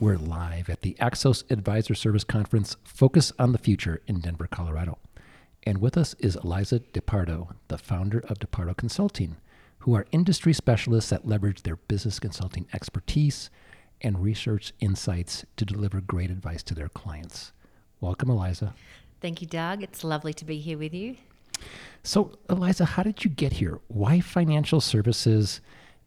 We're 0.00 0.16
live 0.16 0.70
at 0.70 0.80
the 0.80 0.96
Axos 0.98 1.44
Advisor 1.50 1.94
Service 1.94 2.24
Conference 2.24 2.74
Focus 2.84 3.34
on 3.38 3.52
the 3.52 3.58
Future 3.58 4.00
in 4.06 4.20
Denver, 4.20 4.46
Colorado. 4.50 4.96
And 5.64 5.78
with 5.78 5.98
us 5.98 6.14
is 6.14 6.36
Eliza 6.36 6.80
DePardo, 6.80 7.48
the 7.68 7.76
founder 7.76 8.20
of 8.20 8.38
DePardo 8.38 8.74
Consulting, 8.74 9.36
who 9.80 9.94
are 9.94 10.06
industry 10.10 10.54
specialists 10.54 11.10
that 11.10 11.28
leverage 11.28 11.64
their 11.64 11.76
business 11.76 12.18
consulting 12.18 12.66
expertise 12.72 13.50
and 14.00 14.22
research 14.22 14.72
insights 14.80 15.44
to 15.56 15.66
deliver 15.66 16.00
great 16.00 16.30
advice 16.30 16.62
to 16.62 16.74
their 16.74 16.88
clients. 16.88 17.52
Welcome, 18.00 18.30
Eliza. 18.30 18.72
Thank 19.20 19.42
you, 19.42 19.46
Doug. 19.48 19.82
It's 19.82 20.02
lovely 20.02 20.32
to 20.32 20.46
be 20.46 20.60
here 20.60 20.78
with 20.78 20.94
you. 20.94 21.16
So, 22.02 22.38
Eliza, 22.48 22.86
how 22.86 23.02
did 23.02 23.22
you 23.22 23.28
get 23.28 23.52
here? 23.52 23.80
Why 23.88 24.20
financial 24.20 24.80
services? 24.80 25.60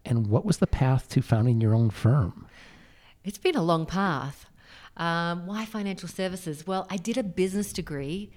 And 0.03 0.25
what 0.25 0.45
was 0.45 0.57
the 0.57 0.65
path 0.65 1.09
to 1.09 1.21
founding 1.21 1.61
your 1.61 1.75
own 1.75 1.91
firm? 1.91 2.47
It's 3.23 3.37
been 3.37 3.55
a 3.55 3.63
long 3.63 3.85
path. 3.85 4.47
Um, 4.97 5.47
why 5.47 5.63
financial 5.63 6.09
services? 6.09 6.67
Well, 6.67 6.85
I 6.89 6.97
did 6.97 7.17
a 7.17 7.23
business 7.23 7.71
degree. 7.71 8.31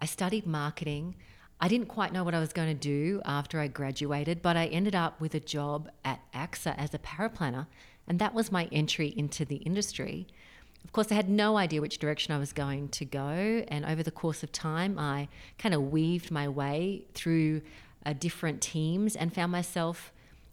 I 0.00 0.06
studied 0.06 0.46
marketing. 0.46 1.14
I 1.60 1.68
didn't 1.68 1.86
quite 1.86 2.12
know 2.12 2.24
what 2.24 2.34
I 2.34 2.40
was 2.40 2.52
going 2.52 2.66
to 2.66 2.74
do 2.74 3.22
after 3.24 3.60
I 3.60 3.68
graduated, 3.68 4.42
but 4.42 4.56
I 4.56 4.66
ended 4.66 4.96
up 4.96 5.20
with 5.20 5.36
a 5.36 5.40
job 5.40 5.88
at 6.04 6.20
AXA 6.34 6.76
as 6.76 6.92
a 6.92 6.98
paraplanner, 6.98 7.68
and 8.08 8.18
that 8.18 8.34
was 8.34 8.50
my 8.50 8.68
entry 8.72 9.14
into 9.16 9.44
the 9.44 9.58
industry. 9.58 10.26
Of 10.84 10.90
course, 10.90 11.12
I 11.12 11.14
had 11.14 11.28
no 11.28 11.56
idea 11.56 11.80
which 11.80 11.98
direction 11.98 12.34
I 12.34 12.38
was 12.38 12.52
going 12.52 12.88
to 12.88 13.04
go, 13.04 13.64
and 13.68 13.84
over 13.84 14.02
the 14.02 14.10
course 14.10 14.42
of 14.42 14.50
time, 14.50 14.98
I 14.98 15.28
kind 15.56 15.72
of 15.72 15.92
weaved 15.92 16.32
my 16.32 16.48
way 16.48 17.04
through 17.14 17.62
uh, 18.04 18.12
different 18.12 18.60
teams 18.60 19.14
and 19.14 19.32
found 19.32 19.52
myself 19.52 20.12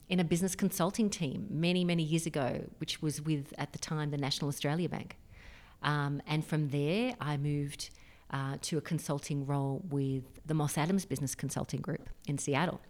in 0.09 0.19
a 0.19 0.23
business 0.23 0.55
consulting 0.55 1.09
team 1.09 1.47
many, 1.49 1.85
many 1.85 2.03
years 2.03 2.25
ago, 2.25 2.65
which 2.79 3.01
was 3.01 3.21
with, 3.21 3.53
at 3.57 3.71
the 3.71 3.79
time, 3.79 4.09
the 4.09 4.17
National 4.17 4.49
Australia 4.49 4.89
Bank. 4.89 5.17
Um, 5.83 6.21
and 6.27 6.45
from 6.45 6.69
there, 6.69 7.13
I 7.21 7.37
moved 7.37 7.91
uh, 8.31 8.57
to 8.61 8.77
a 8.77 8.81
consulting 8.81 9.45
role 9.45 9.81
with 9.89 10.23
the 10.45 10.53
Moss 10.53 10.77
Adams 10.77 11.05
Business 11.05 11.35
Consulting 11.35 11.81
Group 11.81 12.09
in 12.27 12.37
Seattle. 12.37 12.81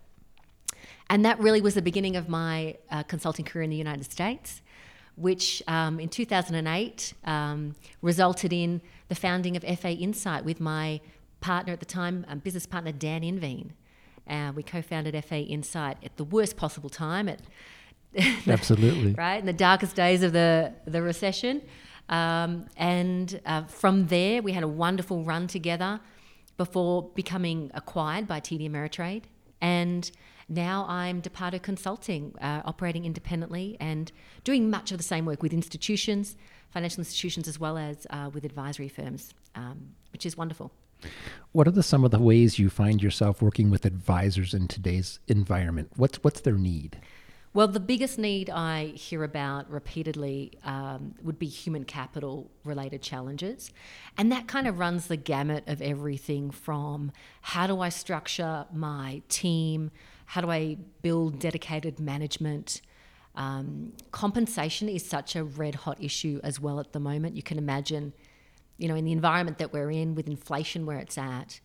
And 1.10 1.26
that 1.26 1.40
really 1.40 1.62
was 1.62 1.74
the 1.74 1.82
beginning 1.82 2.16
of 2.16 2.30
my 2.30 2.78
uh, 2.90 3.04
consulting 3.04 3.46
career 3.46 3.64
in 3.64 3.70
the 3.70 3.76
United 3.76 4.10
States, 4.10 4.62
which 5.16 5.62
um, 5.68 6.00
in 6.00 6.08
2008 6.08 7.14
um, 7.26 7.76
resulted 8.02 8.54
in 8.54 8.82
the 9.10 9.16
founding 9.16 9.58
of 9.58 9.64
FA 9.80 9.92
Insight 9.92 10.46
with 10.46 10.60
my 10.60 11.02
partner 11.42 11.74
at 11.74 11.80
the 11.80 11.86
time, 11.86 12.26
um, 12.30 12.40
business 12.40 12.66
partner 12.66 12.92
Dan 12.92 13.22
Inveen. 13.24 13.72
Uh, 14.30 14.52
we 14.56 14.64
co-founded 14.64 15.24
FA 15.26 15.40
Insight 15.40 15.98
at 16.04 16.16
the 16.18 16.24
worst 16.24 16.58
possible 16.58 16.90
time, 16.90 17.28
at 17.28 17.40
absolutely. 18.48 19.14
right? 19.14 19.40
In 19.40 19.46
the 19.46 19.54
darkest 19.54 19.96
days 19.96 20.24
of 20.24 20.34
the 20.34 20.74
the 20.86 21.02
recession, 21.02 21.62
um, 22.10 22.66
and 22.78 23.40
uh, 23.46 23.64
from 23.64 24.08
there 24.08 24.42
we 24.42 24.52
had 24.54 24.64
a 24.64 24.68
wonderful 24.68 25.24
run 25.24 25.48
together 25.48 26.00
before 26.58 27.10
becoming 27.16 27.72
acquired 27.74 28.28
by 28.28 28.40
TD 28.40 28.70
Ameritrade, 28.70 29.24
and 29.62 30.12
now 30.50 30.86
I'm 30.90 31.22
DePardo 31.22 31.62
Consulting, 31.62 32.34
uh, 32.42 32.64
operating 32.66 33.06
independently 33.06 33.78
and 33.80 34.12
doing 34.44 34.70
much 34.70 34.92
of 34.92 34.98
the 34.98 35.04
same 35.04 35.26
work 35.26 35.44
with 35.44 35.54
institutions, 35.54 36.36
financial 36.72 37.02
institutions, 37.02 37.48
as 37.48 37.60
well 37.60 37.78
as 37.78 38.08
uh, 38.10 38.32
with 38.34 38.44
advisory 38.44 38.88
firms, 38.88 39.34
um, 39.54 39.94
which 40.12 40.26
is 40.26 40.36
wonderful. 40.36 40.72
What 41.52 41.68
are 41.68 41.72
the, 41.72 41.84
some 41.84 42.04
of 42.04 42.12
the 42.12 42.20
ways 42.20 42.60
you 42.60 42.70
find 42.70 43.02
yourself 43.02 43.42
working 43.42 43.70
with 43.70 43.86
advisors 43.86 44.54
in 44.54 44.68
today's 44.68 45.20
environment? 45.28 45.92
What's 45.96 46.24
what's 46.24 46.42
their 46.42 46.58
need? 46.58 47.00
Well, 47.52 47.68
the 47.68 47.80
biggest 47.80 48.20
need 48.20 48.52
I 48.52 48.86
hear 48.88 49.24
about 49.24 49.72
repeatedly 49.72 50.54
um, 50.64 51.16
would 51.24 51.40
be 51.40 51.48
human 51.48 51.84
capital 51.84 52.52
related 52.64 53.02
challenges. 53.02 53.72
And 54.20 54.32
that 54.32 54.48
kind 54.48 54.68
of 54.68 54.78
runs 54.78 55.08
the 55.08 55.18
gamut 55.18 55.64
of 55.66 55.82
everything 55.82 56.52
from 56.52 57.12
how 57.42 57.66
do 57.66 57.82
I 57.82 57.90
structure 57.90 58.68
my 58.72 59.24
team? 59.30 59.90
How 60.26 60.42
do 60.42 60.52
I 60.52 60.78
build 61.02 61.40
dedicated 61.40 62.00
management? 62.00 62.82
Um, 63.34 63.94
compensation 64.12 64.88
is 64.88 65.04
such 65.04 65.36
a 65.36 65.44
red 65.44 65.74
hot 65.74 65.98
issue 66.04 66.40
as 66.44 66.60
well 66.60 66.80
at 66.80 66.94
the 66.94 67.00
moment. 67.00 67.36
You 67.36 67.44
can 67.44 67.58
imagine 67.58 68.14
you 68.80 68.88
know, 68.88 68.96
in 68.96 69.06
the 69.06 69.12
environment 69.12 69.60
that 69.60 69.72
we're 69.72 69.92
in 69.92 70.16
with 70.16 70.28
inflation 70.28 70.86
where 70.86 70.98
it's 70.98 71.18
at, 71.18 71.60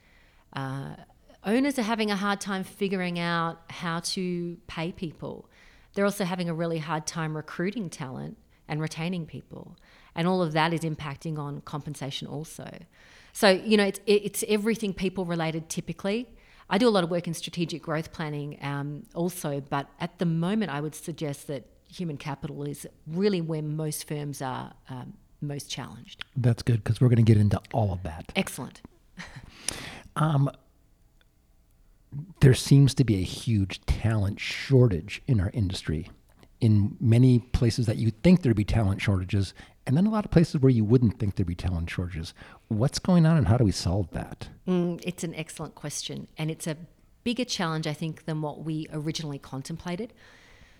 uh, 0.52 0.96
owners 1.44 1.78
are 1.78 1.82
having 1.82 2.10
a 2.10 2.16
hard 2.16 2.40
time 2.40 2.64
figuring 2.64 3.18
out 3.18 3.60
how 3.70 4.00
to 4.00 4.58
pay 4.66 4.92
people. 4.92 5.48
They're 5.94 6.04
also 6.04 6.24
having 6.24 6.50
a 6.50 6.54
really 6.54 6.78
hard 6.78 7.06
time 7.06 7.36
recruiting 7.36 7.88
talent 7.88 8.36
and 8.68 8.80
retaining 8.80 9.26
people. 9.26 9.76
And 10.14 10.26
all 10.26 10.42
of 10.42 10.52
that 10.52 10.72
is 10.72 10.80
impacting 10.80 11.38
on 11.38 11.60
compensation 11.60 12.26
also. 12.26 12.68
So, 13.32 13.48
you 13.48 13.76
know, 13.76 13.84
it's, 13.84 14.00
it's 14.06 14.44
everything 14.48 14.92
people 14.92 15.24
related 15.24 15.68
typically. 15.68 16.28
I 16.68 16.78
do 16.78 16.88
a 16.88 16.90
lot 16.90 17.04
of 17.04 17.10
work 17.10 17.26
in 17.26 17.34
strategic 17.34 17.82
growth 17.82 18.12
planning 18.12 18.58
um, 18.62 19.04
also, 19.14 19.60
but 19.60 19.88
at 20.00 20.18
the 20.18 20.26
moment, 20.26 20.72
I 20.72 20.80
would 20.80 20.94
suggest 20.94 21.46
that 21.46 21.66
human 21.92 22.16
capital 22.16 22.64
is 22.64 22.86
really 23.06 23.40
where 23.40 23.62
most 23.62 24.08
firms 24.08 24.40
are 24.42 24.72
um, 24.88 25.14
most 25.44 25.70
challenged. 25.70 26.24
That's 26.36 26.62
good 26.62 26.82
because 26.82 27.00
we're 27.00 27.08
going 27.08 27.16
to 27.16 27.22
get 27.22 27.36
into 27.36 27.60
all 27.72 27.92
of 27.92 28.02
that. 28.02 28.32
Excellent. 28.36 28.82
um, 30.16 30.50
there 32.40 32.54
seems 32.54 32.94
to 32.94 33.04
be 33.04 33.16
a 33.16 33.24
huge 33.24 33.84
talent 33.86 34.40
shortage 34.40 35.22
in 35.26 35.40
our 35.40 35.50
industry. 35.52 36.10
In 36.60 36.96
many 37.00 37.40
places 37.40 37.86
that 37.86 37.96
you 37.96 38.10
think 38.10 38.42
there'd 38.42 38.56
be 38.56 38.64
talent 38.64 39.02
shortages, 39.02 39.52
and 39.86 39.96
then 39.96 40.06
a 40.06 40.10
lot 40.10 40.24
of 40.24 40.30
places 40.30 40.60
where 40.60 40.70
you 40.70 40.84
wouldn't 40.84 41.18
think 41.18 41.34
there'd 41.34 41.46
be 41.46 41.54
talent 41.54 41.90
shortages. 41.90 42.32
What's 42.68 42.98
going 42.98 43.26
on, 43.26 43.36
and 43.36 43.48
how 43.48 43.58
do 43.58 43.64
we 43.64 43.72
solve 43.72 44.10
that? 44.12 44.48
Mm, 44.66 45.02
it's 45.04 45.24
an 45.24 45.34
excellent 45.34 45.74
question, 45.74 46.28
and 46.38 46.50
it's 46.50 46.66
a 46.66 46.76
bigger 47.22 47.44
challenge, 47.44 47.86
I 47.86 47.92
think, 47.92 48.24
than 48.24 48.40
what 48.40 48.64
we 48.64 48.86
originally 48.92 49.38
contemplated. 49.38 50.12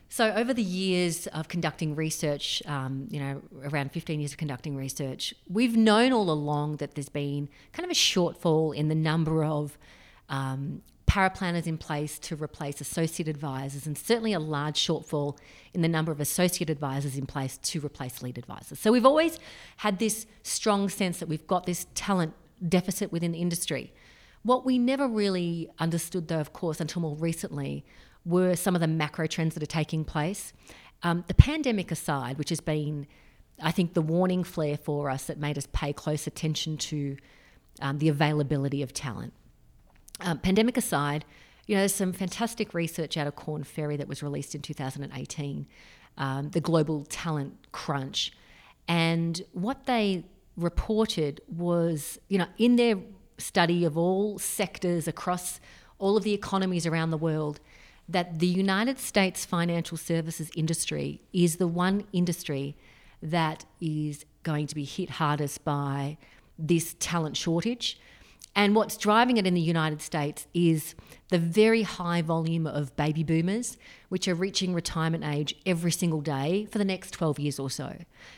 So, 0.09 0.33
over 0.33 0.55
the 0.55 0.63
years 0.63 1.27
of 1.29 1.49
conducting 1.49 1.97
research, 1.97 2.63
um, 2.67 3.09
you 3.11 3.19
know, 3.19 3.43
around 3.65 3.93
15 3.93 4.21
years 4.21 4.33
of 4.33 4.39
conducting 4.39 4.77
research, 4.77 5.35
we've 5.49 5.77
known 5.77 6.13
all 6.13 6.31
along 6.31 6.77
that 6.77 6.95
there's 6.95 7.09
been 7.09 7.49
kind 7.73 7.85
of 7.85 7.91
a 7.91 7.99
shortfall 7.99 8.75
in 8.75 8.89
the 8.89 8.95
number 8.95 9.45
of 9.45 9.77
um, 10.29 10.83
paraplanners 11.09 11.67
in 11.67 11.79
place 11.79 12.19
to 12.21 12.37
replace 12.37 12.81
associate 12.81 13.29
advisors, 13.29 13.87
and 13.87 13.99
certainly 13.99 14.33
a 14.33 14.39
large 14.39 14.77
shortfall 14.77 15.37
in 15.73 15.83
the 15.83 15.89
number 15.89 16.13
of 16.13 16.21
associate 16.21 16.71
advisors 16.71 17.17
in 17.17 17.27
place 17.27 17.57
to 17.59 17.85
replace 17.85 18.23
lead 18.23 18.39
advisors. 18.39 18.79
So, 18.79 18.93
we've 18.93 19.07
always 19.07 19.39
had 19.79 19.99
this 19.99 20.27
strong 20.43 20.89
sense 20.89 21.19
that 21.19 21.29
we've 21.29 21.47
got 21.47 21.67
this 21.67 21.87
talent 21.95 22.35
deficit 22.69 23.11
within 23.11 23.33
the 23.33 23.39
industry. 23.39 23.93
What 24.43 24.65
we 24.65 24.79
never 24.79 25.09
really 25.09 25.71
understood, 25.79 26.29
though, 26.29 26.41
of 26.41 26.53
course, 26.53 26.81
until 26.81 27.03
more 27.03 27.17
recently, 27.17 27.85
were 28.25 28.57
some 28.57 28.75
of 28.75 28.81
the 28.81 28.87
macro 28.87 29.27
trends 29.27 29.55
that 29.55 29.63
are 29.63 29.67
taking 29.67 30.05
place. 30.05 30.53
Um, 31.03 31.25
the 31.29 31.35
pandemic 31.35 31.91
aside, 31.91 32.39
which 32.39 32.49
has 32.49 32.61
been, 32.61 33.07
I 33.63 33.71
think, 33.71 33.95
the 33.95 34.03
warning 34.03 34.45
flare 34.45 34.77
for 34.77 35.11
us 35.11 35.25
that 35.25 35.39
made 35.39 35.59
us 35.59 35.69
pay 35.73 35.93
close 35.93 36.27
attention 36.27 36.77
to 36.79 37.17
um, 37.81 37.99
the 37.99 38.09
availability 38.09 38.83
of 38.83 38.93
talent. 38.93 39.35
Um, 40.21 40.39
pandemic 40.39 40.77
aside, 40.77 41.25
you 41.67 41.75
know, 41.75 41.81
there's 41.81 41.95
some 41.95 42.13
fantastic 42.13 42.75
research 42.75 43.17
out 43.17 43.27
of 43.27 43.37
Korn 43.37 43.65
Ferry 43.65 43.97
that 43.97 44.09
was 44.09 44.23
released 44.23 44.55
in 44.55 44.63
2018, 44.63 45.67
um, 46.19 46.51
the 46.51 46.61
Global 46.61 47.05
Talent 47.07 47.55
Crunch. 47.73 48.33
And 48.87 49.43
what 49.53 49.87
they 49.87 50.25
reported 50.57 51.41
was, 51.49 52.19
you 52.29 52.39
know, 52.39 52.47
in 52.59 52.77
their 52.77 52.97
study 53.39 53.85
of 53.85 53.97
all 53.99 54.39
sectors 54.39 55.09
across 55.09 55.59
all 55.99 56.17
of 56.17 56.23
the 56.23 56.35
economies 56.35 56.87
around 56.87 57.11
the 57.11 57.19
world, 57.19 57.61
that 58.09 58.39
the 58.39 58.47
United 58.47 58.99
States 58.99 59.45
financial 59.45 59.97
services 59.97 60.51
industry 60.55 61.21
is 61.33 61.57
the 61.57 61.69
one 61.69 62.05
industry 62.13 62.77
that 63.23 63.65
is 63.81 64.25
going 64.43 64.67
to 64.67 64.75
be 64.75 64.85
hit 64.85 65.11
hardest 65.11 65.65
by 65.65 66.19
this 66.59 66.95
talent 66.99 67.37
shortage. 67.37 67.99
And 68.57 68.77
what's 68.77 68.97
driving 68.97 69.37
it 69.37 69.47
in 69.47 69.55
the 69.55 69.61
United 69.61 70.01
States 70.01 70.47
is 70.55 70.95
the 71.31 71.39
very 71.39 71.83
high 71.83 72.23
volume 72.23 72.67
of 72.67 72.95
baby 72.95 73.25
boomers, 73.25 73.77
which 74.11 74.29
are 74.29 74.35
reaching 74.35 74.75
retirement 74.75 75.25
age 75.25 75.57
every 75.67 75.91
single 75.91 76.21
day 76.21 76.69
for 76.71 76.79
the 76.79 76.85
next 76.85 77.11
12 77.13 77.41
years 77.41 77.59
or 77.59 77.69
so. 77.69 77.97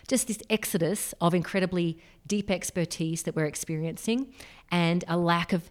Just 0.09 0.29
this 0.29 0.39
exodus 0.49 1.13
of 1.21 1.35
incredibly 1.35 1.99
deep 2.27 2.51
expertise 2.51 3.25
that 3.25 3.37
we're 3.37 3.45
experiencing 3.45 4.33
and 4.71 5.05
a 5.07 5.19
lack 5.19 5.53
of 5.53 5.71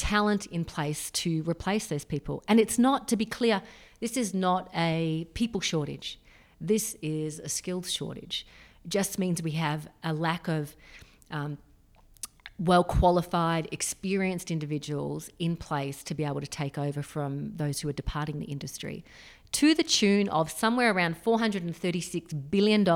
talent 0.00 0.46
in 0.46 0.64
place 0.64 1.10
to 1.10 1.42
replace 1.42 1.86
those 1.88 2.06
people. 2.06 2.42
And 2.48 2.58
it's 2.58 2.78
not, 2.78 3.06
to 3.08 3.16
be 3.16 3.26
clear, 3.26 3.60
this 4.00 4.16
is 4.16 4.32
not 4.32 4.70
a 4.74 5.28
people 5.34 5.60
shortage. 5.60 6.18
This 6.58 6.96
is 7.02 7.38
a 7.38 7.50
skills 7.50 7.92
shortage. 7.92 8.46
It 8.84 8.90
just 8.90 9.18
means 9.18 9.42
we 9.42 9.52
have 9.52 9.88
a 10.02 10.14
lack 10.14 10.48
of 10.48 10.74
um, 11.30 11.58
well 12.58 12.82
qualified, 12.82 13.68
experienced 13.70 14.50
individuals 14.50 15.30
in 15.38 15.56
place 15.56 16.02
to 16.04 16.14
be 16.14 16.24
able 16.24 16.40
to 16.40 16.46
take 16.46 16.78
over 16.78 17.02
from 17.02 17.52
those 17.56 17.80
who 17.80 17.88
are 17.88 17.92
departing 17.92 18.38
the 18.38 18.46
industry 18.46 19.04
to 19.52 19.74
the 19.74 19.82
tune 19.82 20.28
of 20.28 20.50
somewhere 20.50 20.92
around 20.92 21.22
$436 21.22 22.50
billion 22.50 22.86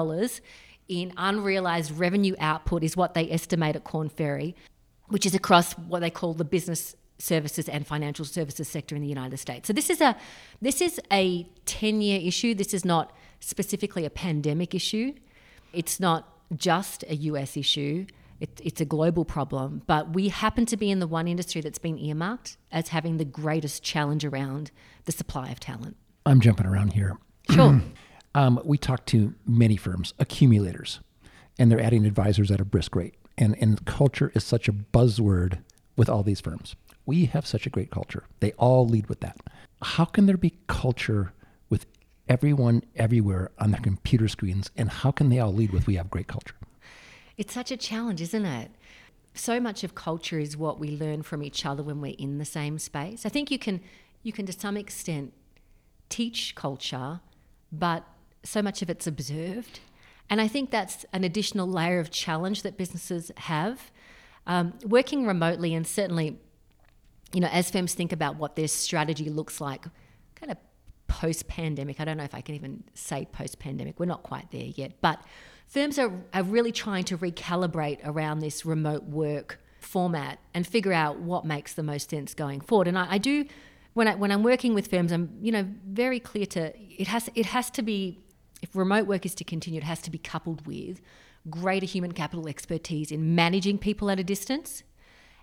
in 0.89 1.13
unrealized 1.17 1.99
revenue 1.99 2.35
output, 2.39 2.85
is 2.85 2.97
what 2.97 3.15
they 3.15 3.31
estimate 3.31 3.75
at 3.77 3.85
Korn 3.85 4.09
Ferry, 4.09 4.55
which 5.15 5.25
is 5.25 5.35
across 5.35 5.75
what 5.75 6.01
they 6.01 6.11
call 6.11 6.35
the 6.35 6.45
business 6.45 6.97
services 7.19 7.69
and 7.69 7.87
financial 7.87 8.25
services 8.25 8.67
sector 8.67 8.97
in 8.97 9.03
the 9.03 9.09
United 9.09 9.37
States. 9.37 9.69
So 9.69 9.73
this 9.73 9.89
is 9.89 10.01
a 10.01 10.17
this 10.61 10.81
is 10.81 11.01
a 11.13 11.47
10-year 11.67 12.21
issue. 12.21 12.55
This 12.55 12.75
is 12.75 12.85
not 12.85 13.13
specifically 13.39 14.05
a 14.05 14.11
pandemic 14.11 14.75
issue. 14.75 15.15
It's 15.73 16.01
not 16.01 16.29
just 16.57 17.05
a 17.05 17.15
US 17.15 17.57
issue 17.57 18.07
it, 18.41 18.61
it's 18.63 18.81
a 18.81 18.85
global 18.85 19.25
problem, 19.25 19.83
but 19.87 20.13
we 20.13 20.29
happen 20.29 20.67
to 20.67 20.77
be 20.77 20.91
in 20.91 20.99
the 20.99 21.07
one 21.07 21.29
industry 21.29 21.61
that's 21.61 21.79
been 21.79 21.99
earmarked 21.99 22.57
as 22.73 22.89
having 22.89 23.17
the 23.17 23.25
greatest 23.25 23.83
challenge 23.83 24.25
around 24.25 24.71
the 25.05 25.13
supply 25.13 25.49
of 25.51 25.61
talent. 25.61 25.97
I'm 26.27 26.41
jumping 26.41 26.67
around 26.67 26.93
here. 26.93 27.17
Sure. 27.51 27.81
um, 28.35 28.61
we 28.65 28.77
talk 28.77 29.07
to 29.07 29.35
many 29.47 29.77
firms, 29.77 30.13
accumulators, 30.19 31.01
and 31.59 31.71
they're 31.71 31.81
adding 31.81 32.05
advisors 32.05 32.51
at 32.51 32.61
a 32.61 32.65
brisk 32.65 32.97
rate. 32.97 33.15
And, 33.37 33.57
and 33.61 33.85
culture 33.85 34.31
is 34.35 34.45
such 34.45 34.69
a 34.69 34.73
buzzword 34.73 35.59
with 35.97 36.09
all 36.09 36.23
these 36.23 36.41
firms. 36.41 36.77
We 37.07 37.27
have 37.27 37.47
such 37.47 37.67
a 37.67 37.71
great 37.71 37.91
culture. 37.91 38.25
They 38.41 38.53
all 38.53 38.87
lead 38.87 39.09
with 39.09 39.21
that. 39.21 39.37
How 39.83 40.05
can 40.05 40.27
there 40.27 40.37
be 40.37 40.55
culture 40.67 41.33
with 41.69 41.87
everyone 42.29 42.83
everywhere 42.97 43.51
on 43.59 43.71
their 43.71 43.81
computer 43.81 44.29
screens? 44.29 44.71
And 44.77 44.89
how 44.89 45.11
can 45.11 45.29
they 45.29 45.39
all 45.39 45.53
lead 45.53 45.73
with 45.73 45.87
we 45.87 45.97
have 45.97 46.11
great 46.11 46.29
culture? 46.29 46.55
It's 47.37 47.53
such 47.53 47.71
a 47.71 47.77
challenge, 47.77 48.23
isn't 48.23 48.45
it? 48.45 48.71
So 49.35 49.59
much 49.59 49.83
of 49.83 49.95
culture 49.95 50.39
is 50.39 50.57
what 50.57 50.79
we 50.79 50.97
learn 50.97 51.23
from 51.23 51.43
each 51.43 51.67
other 51.67 51.83
when 51.83 52.01
we're 52.01 52.15
in 52.19 52.39
the 52.39 52.45
same 52.45 52.79
space. 52.79 53.27
I 53.27 53.29
think 53.29 53.51
you 53.51 53.59
can 53.59 53.81
you 54.23 54.33
can 54.33 54.47
to 54.47 54.53
some 54.53 54.77
extent 54.77 55.35
teach 56.09 56.55
culture, 56.55 57.21
but 57.73 58.05
so 58.45 58.63
much 58.63 58.81
of 58.81 58.89
it's 58.89 59.07
observed. 59.07 59.81
And 60.35 60.41
I 60.41 60.49
think 60.49 60.73
that's 60.73 61.07
an 61.13 61.23
additional 61.23 61.69
layer 61.69 62.01
of 62.01 62.11
challenge 62.11 62.63
that 62.63 62.77
businesses 62.77 63.31
have. 63.37 63.93
Um, 64.49 64.75
working 64.85 65.29
remotely, 65.29 65.75
and 65.75 65.87
certainly, 65.87 66.41
you 67.33 67.39
know, 67.39 67.47
as 67.53 67.71
firms 67.71 67.95
think 67.95 68.11
about 68.11 68.35
what 68.35 68.57
their 68.57 68.67
strategy 68.67 69.31
looks 69.31 69.61
like, 69.61 69.85
kind 70.35 70.51
of 70.51 70.59
post 71.07 71.47
pandemic, 71.47 72.01
I 72.01 72.05
don't 72.05 72.17
know 72.17 72.25
if 72.25 72.35
I 72.35 72.41
can 72.41 72.57
even 72.57 72.83
say 72.95 73.29
post 73.31 73.61
pandemic, 73.61 74.01
we're 74.01 74.07
not 74.07 74.25
quite 74.25 74.51
there 74.51 74.73
yet, 74.75 75.01
but 75.01 75.23
firms 75.69 76.01
are, 76.01 76.11
are 76.33 76.43
really 76.43 76.73
trying 76.73 77.05
to 77.05 77.17
recalibrate 77.17 78.01
around 78.05 78.41
this 78.41 78.67
remote 78.67 79.05
work 79.05 79.61
format 79.79 80.41
and 80.53 80.67
figure 80.67 80.93
out 80.93 81.21
what 81.21 81.45
makes 81.45 81.75
the 81.75 81.85
most 81.85 82.11
sense 82.11 82.35
going 82.35 82.61
forward. 82.61 82.89
And 82.89 82.99
I, 82.99 83.07
I 83.09 83.19
do 83.19 83.45
when 83.93 84.09
I 84.09 84.17
when 84.17 84.33
I'm 84.33 84.43
working 84.43 84.75
with 84.75 84.89
firms, 84.89 85.13
I'm 85.13 85.39
you 85.41 85.53
know 85.53 85.65
very 85.87 86.19
clear 86.19 86.47
to 86.47 86.73
it 86.77 87.07
has 87.07 87.31
it 87.37 87.47
has 87.47 87.71
to 87.71 87.83
be 87.83 88.24
if 88.65 88.75
remote 88.75 89.07
work 89.07 89.27
is 89.27 89.35
to 89.35 89.45
continue, 89.45 89.77
it 89.77 89.85
has 89.85 90.01
to 90.01 90.11
be 90.11 90.17
coupled 90.17 90.67
with 90.67 91.03
greater 91.51 91.85
human 91.85 92.13
capital 92.13 92.49
expertise 92.49 93.13
in 93.13 93.35
managing 93.35 93.77
people 93.77 94.11
at 94.11 94.19
a 94.19 94.25
distance 94.25 94.83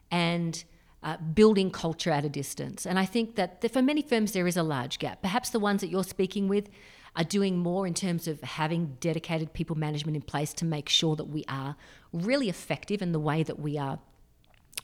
and 0.10 0.64
uh, 1.04 1.18
building 1.18 1.70
culture 1.70 2.10
at 2.10 2.26
a 2.26 2.30
distance. 2.30 2.84
And 2.84 2.98
I 2.98 3.06
think 3.06 3.36
that 3.36 3.72
for 3.72 3.84
many 3.84 4.02
firms 4.02 4.32
there 4.32 4.48
is 4.48 4.58
a 4.58 4.64
large 4.64 4.98
gap. 4.98 5.22
Perhaps 5.22 5.52
the 5.52 5.60
ones 5.60 5.82
that 5.82 5.90
you're 5.90 6.04
speaking 6.04 6.48
with 6.48 6.68
are 7.16 7.24
doing 7.24 7.60
more 7.60 7.86
in 7.86 7.94
terms 7.94 8.28
of 8.28 8.42
having 8.42 8.98
dedicated 9.00 9.54
people 9.54 9.78
management 9.78 10.16
in 10.16 10.24
place 10.24 10.52
to 10.54 10.66
make 10.66 10.90
sure 10.90 11.16
that 11.16 11.26
we 11.26 11.44
are 11.48 11.76
really 12.12 12.50
effective 12.50 13.04
in 13.04 13.12
the 13.12 13.20
way 13.20 13.44
that 13.44 13.60
we 13.60 13.78
are 13.78 14.00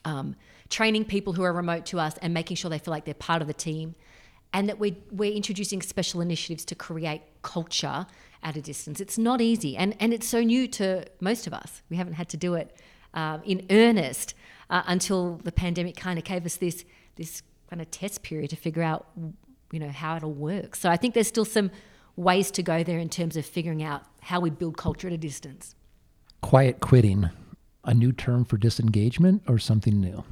um, 0.05 0.35
training 0.69 1.05
people 1.05 1.33
who 1.33 1.41
are 1.41 1.53
remote 1.53 1.87
to 1.87 1.99
us 1.99 2.19
and 2.21 2.35
making 2.35 2.55
sure 2.55 2.69
they 2.69 2.77
feel 2.77 2.91
like 2.91 3.05
they're 3.05 3.15
part 3.15 3.41
of 3.41 3.47
the 3.47 3.53
team 3.55 3.95
and 4.53 4.69
that 4.69 4.79
we're, 4.79 4.95
we're 5.11 5.33
introducing 5.33 5.81
special 5.81 6.21
initiatives 6.21 6.65
to 6.65 6.75
create 6.75 7.21
culture 7.41 8.05
at 8.43 8.55
a 8.55 8.61
distance. 8.61 9.01
It's 9.01 9.17
not 9.17 9.41
easy, 9.41 9.75
and, 9.77 9.95
and 9.99 10.13
it's 10.13 10.27
so 10.27 10.41
new 10.41 10.67
to 10.69 11.05
most 11.19 11.47
of 11.47 11.53
us. 11.53 11.81
We 11.89 11.97
haven't 11.97 12.13
had 12.13 12.29
to 12.29 12.37
do 12.37 12.53
it 12.55 12.75
uh, 13.13 13.39
in 13.43 13.65
earnest 13.69 14.33
uh, 14.69 14.83
until 14.85 15.37
the 15.43 15.51
pandemic 15.51 15.95
kind 15.95 16.17
of 16.19 16.25
gave 16.25 16.45
us 16.45 16.57
this 16.57 16.85
this 17.15 17.41
kind 17.69 17.81
of 17.81 17.89
test 17.91 18.23
period 18.23 18.49
to 18.51 18.55
figure 18.55 18.83
out, 18.83 19.07
you 19.71 19.79
know, 19.79 19.89
how 19.89 20.15
it'll 20.15 20.31
work. 20.31 20.75
So 20.75 20.89
I 20.89 20.97
think 20.97 21.13
there's 21.13 21.27
still 21.27 21.45
some 21.45 21.71
ways 22.15 22.51
to 22.51 22.63
go 22.63 22.83
there 22.83 22.99
in 22.99 23.09
terms 23.09 23.35
of 23.35 23.45
figuring 23.45 23.83
out 23.83 24.03
how 24.21 24.39
we 24.39 24.49
build 24.49 24.77
culture 24.77 25.07
at 25.07 25.13
a 25.13 25.17
distance. 25.17 25.75
Quiet 26.41 26.79
quitting, 26.79 27.29
a 27.83 27.93
new 27.93 28.11
term 28.11 28.45
for 28.45 28.57
disengagement 28.57 29.41
or 29.47 29.57
something 29.57 29.99
new? 29.99 30.23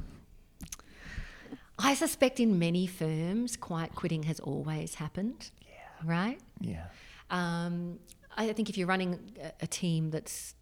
I 1.78 1.94
suspect 1.94 2.40
in 2.40 2.58
many 2.58 2.86
firms, 2.86 3.56
quiet 3.56 3.94
quitting 3.94 4.22
has 4.22 4.40
always 4.40 4.94
happened. 4.94 5.50
Yeah. 5.62 5.74
Right? 6.04 6.40
Yeah. 6.60 6.86
Um, 7.30 7.98
I 8.36 8.52
think 8.52 8.68
if 8.68 8.76
you're 8.76 8.88
running 8.88 9.18
a 9.60 9.66
team 9.66 10.10
that's 10.10 10.54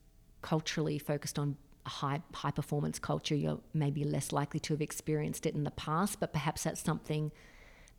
culturally 0.42 0.98
focused 0.98 1.38
on 1.38 1.56
high 1.86 2.22
high 2.32 2.50
performance 2.50 2.98
culture, 2.98 3.34
you're 3.34 3.60
maybe 3.72 4.04
less 4.04 4.32
likely 4.32 4.60
to 4.60 4.74
have 4.74 4.80
experienced 4.80 5.46
it 5.46 5.54
in 5.54 5.64
the 5.64 5.70
past, 5.72 6.20
but 6.20 6.32
perhaps 6.32 6.64
that's 6.64 6.82
something 6.82 7.32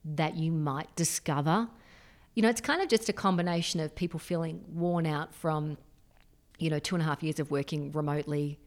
that 0.04 0.36
you 0.36 0.52
might 0.52 0.96
discover 0.96 1.68
you 2.36 2.42
know, 2.42 2.50
it's 2.50 2.62
kind 2.62 2.82
of 2.82 2.90
just 2.90 3.08
a 3.10 3.14
combination 3.14 3.80
of 3.80 3.96
people 3.96 4.20
feeling 4.20 4.62
worn 4.68 5.06
out 5.06 5.34
from, 5.34 5.78
you 6.60 6.70
know, 6.70 6.80
two 6.80 6.96
and 6.96 7.02
a 7.02 7.06
half 7.06 7.24
years 7.24 7.40
of 7.40 7.50
working 7.50 7.92
remotely. 7.94 8.60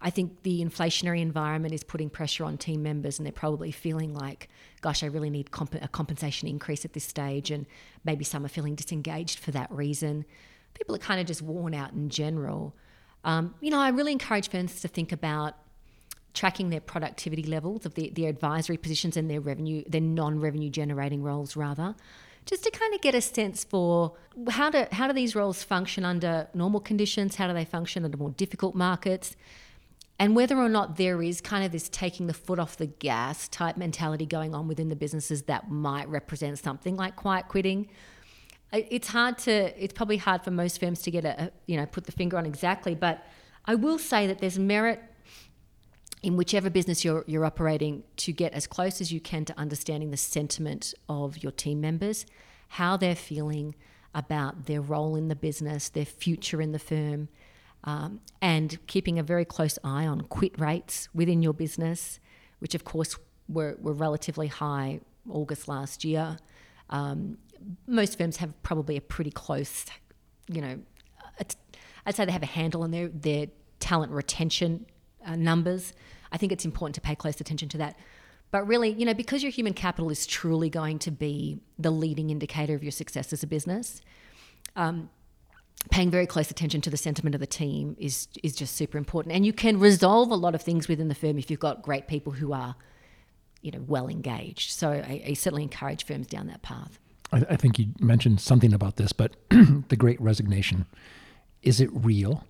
I 0.00 0.10
think 0.10 0.42
the 0.42 0.62
inflationary 0.64 1.20
environment 1.20 1.74
is 1.74 1.82
putting 1.82 2.08
pressure 2.08 2.44
on 2.44 2.56
team 2.56 2.82
members, 2.82 3.18
and 3.18 3.26
they're 3.26 3.32
probably 3.32 3.72
feeling 3.72 4.14
like, 4.14 4.48
gosh, 4.80 5.02
I 5.02 5.06
really 5.06 5.30
need 5.30 5.50
comp- 5.50 5.74
a 5.74 5.88
compensation 5.88 6.48
increase 6.48 6.84
at 6.84 6.92
this 6.92 7.04
stage. 7.04 7.50
And 7.50 7.66
maybe 8.04 8.24
some 8.24 8.44
are 8.44 8.48
feeling 8.48 8.76
disengaged 8.76 9.40
for 9.40 9.50
that 9.50 9.70
reason. 9.72 10.24
People 10.74 10.94
are 10.94 11.00
kind 11.00 11.20
of 11.20 11.26
just 11.26 11.42
worn 11.42 11.74
out 11.74 11.92
in 11.92 12.10
general. 12.10 12.76
Um, 13.24 13.54
you 13.60 13.70
know, 13.70 13.80
I 13.80 13.88
really 13.88 14.12
encourage 14.12 14.48
firms 14.48 14.80
to 14.82 14.88
think 14.88 15.10
about 15.10 15.54
tracking 16.32 16.70
their 16.70 16.80
productivity 16.80 17.42
levels 17.42 17.84
of 17.84 17.94
the, 17.94 18.10
their 18.10 18.28
advisory 18.28 18.76
positions 18.76 19.16
and 19.16 19.28
their 19.28 19.40
revenue, 19.40 19.82
their 19.88 20.00
non-revenue 20.00 20.70
generating 20.70 21.22
roles 21.22 21.56
rather 21.56 21.96
just 22.48 22.64
to 22.64 22.70
kind 22.70 22.94
of 22.94 23.00
get 23.02 23.14
a 23.14 23.20
sense 23.20 23.62
for 23.62 24.14
how 24.48 24.70
do 24.70 24.86
how 24.92 25.06
do 25.06 25.12
these 25.12 25.36
roles 25.36 25.62
function 25.62 26.02
under 26.04 26.48
normal 26.54 26.80
conditions? 26.80 27.36
How 27.36 27.46
do 27.46 27.52
they 27.52 27.66
function 27.66 28.06
under 28.06 28.16
more 28.16 28.30
difficult 28.30 28.74
markets? 28.74 29.36
And 30.18 30.34
whether 30.34 30.56
or 30.56 30.68
not 30.68 30.96
there 30.96 31.22
is 31.22 31.40
kind 31.40 31.64
of 31.64 31.70
this 31.70 31.88
taking 31.88 32.26
the 32.26 32.34
foot 32.34 32.58
off 32.58 32.76
the 32.76 32.86
gas 32.86 33.46
type 33.48 33.76
mentality 33.76 34.26
going 34.26 34.54
on 34.54 34.66
within 34.66 34.88
the 34.88 34.96
businesses 34.96 35.42
that 35.42 35.70
might 35.70 36.08
represent 36.08 36.58
something 36.58 36.96
like 36.96 37.14
quiet 37.14 37.46
quitting. 37.48 37.88
It's 38.72 39.08
hard 39.08 39.38
to, 39.38 39.82
it's 39.82 39.94
probably 39.94 40.16
hard 40.16 40.42
for 40.42 40.50
most 40.50 40.80
firms 40.80 41.02
to 41.02 41.10
get 41.10 41.24
a, 41.24 41.52
you 41.66 41.76
know, 41.76 41.86
put 41.86 42.04
the 42.04 42.12
finger 42.12 42.36
on 42.36 42.46
exactly, 42.46 42.94
but 42.94 43.24
I 43.64 43.76
will 43.76 43.98
say 43.98 44.26
that 44.26 44.40
there's 44.40 44.58
merit 44.58 45.00
in 46.22 46.36
whichever 46.36 46.68
business 46.68 47.04
you're, 47.04 47.24
you're 47.26 47.44
operating 47.44 48.02
to 48.16 48.32
get 48.32 48.52
as 48.52 48.66
close 48.66 49.00
as 49.00 49.12
you 49.12 49.20
can 49.20 49.44
to 49.44 49.58
understanding 49.58 50.10
the 50.10 50.16
sentiment 50.16 50.94
of 51.08 51.42
your 51.42 51.52
team 51.52 51.80
members, 51.80 52.26
how 52.68 52.96
they're 52.96 53.14
feeling 53.14 53.74
about 54.14 54.66
their 54.66 54.80
role 54.80 55.14
in 55.14 55.28
the 55.28 55.36
business, 55.36 55.88
their 55.88 56.04
future 56.04 56.60
in 56.60 56.72
the 56.72 56.78
firm, 56.78 57.28
um, 57.84 58.20
and 58.42 58.78
keeping 58.86 59.18
a 59.18 59.22
very 59.22 59.44
close 59.44 59.78
eye 59.84 60.06
on 60.06 60.22
quit 60.22 60.58
rates 60.60 61.08
within 61.14 61.42
your 61.42 61.54
business, 61.54 62.20
which 62.58 62.74
of 62.74 62.84
course 62.84 63.16
were, 63.48 63.76
were 63.80 63.92
relatively 63.92 64.48
high 64.48 65.00
August 65.28 65.68
last 65.68 66.04
year. 66.04 66.36
Um, 66.90 67.38
most 67.86 68.18
firms 68.18 68.38
have 68.38 68.60
probably 68.62 68.96
a 68.96 69.00
pretty 69.00 69.30
close, 69.30 69.86
you 70.48 70.60
know, 70.60 70.78
I'd 72.08 72.16
say 72.16 72.24
they 72.24 72.32
have 72.32 72.42
a 72.42 72.46
handle 72.46 72.82
on 72.82 72.90
their, 72.90 73.08
their 73.08 73.48
talent 73.80 74.12
retention 74.12 74.86
uh, 75.26 75.36
numbers. 75.36 75.92
I 76.32 76.38
think 76.38 76.52
it's 76.52 76.64
important 76.64 76.94
to 76.94 77.02
pay 77.02 77.14
close 77.14 77.38
attention 77.38 77.68
to 77.70 77.78
that. 77.78 77.98
But 78.50 78.66
really, 78.66 78.90
you 78.90 79.04
know, 79.04 79.12
because 79.12 79.42
your 79.42 79.52
human 79.52 79.74
capital 79.74 80.08
is 80.08 80.26
truly 80.26 80.70
going 80.70 81.00
to 81.00 81.10
be 81.10 81.60
the 81.78 81.90
leading 81.90 82.30
indicator 82.30 82.74
of 82.74 82.82
your 82.82 82.92
success 82.92 83.30
as 83.34 83.42
a 83.42 83.46
business, 83.46 84.00
um, 84.74 85.10
paying 85.90 86.10
very 86.10 86.26
close 86.26 86.50
attention 86.50 86.80
to 86.82 86.90
the 86.90 86.96
sentiment 86.96 87.34
of 87.34 87.40
the 87.40 87.46
team 87.46 87.96
is 87.98 88.28
is 88.42 88.54
just 88.54 88.76
super 88.76 88.98
important. 88.98 89.34
And 89.34 89.46
you 89.46 89.52
can 89.52 89.78
resolve 89.78 90.30
a 90.30 90.36
lot 90.36 90.54
of 90.54 90.62
things 90.62 90.88
within 90.88 91.08
the 91.08 91.14
firm 91.14 91.38
if 91.38 91.50
you've 91.50 91.60
got 91.60 91.82
great 91.82 92.08
people 92.08 92.32
who 92.32 92.52
are, 92.52 92.74
you 93.62 93.70
know, 93.70 93.84
well 93.86 94.08
engaged. 94.08 94.72
So 94.72 94.90
I, 94.90 95.22
I 95.28 95.32
certainly 95.34 95.62
encourage 95.62 96.04
firms 96.04 96.26
down 96.26 96.46
that 96.48 96.62
path. 96.62 96.98
I, 97.32 97.44
I 97.50 97.56
think 97.56 97.78
you 97.78 97.86
mentioned 98.00 98.40
something 98.40 98.72
about 98.72 98.96
this, 98.96 99.12
but 99.12 99.36
the 99.50 99.96
Great 99.96 100.20
Resignation 100.20 100.86
is 101.62 101.80
it 101.80 101.90
real? 101.92 102.44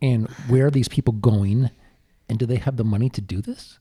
And 0.00 0.28
where 0.48 0.66
are 0.66 0.70
these 0.70 0.88
people 0.88 1.12
going? 1.12 1.70
And 2.28 2.38
do 2.38 2.46
they 2.46 2.56
have 2.56 2.76
the 2.76 2.84
money 2.84 3.08
to 3.10 3.20
do 3.20 3.40
this? 3.40 3.78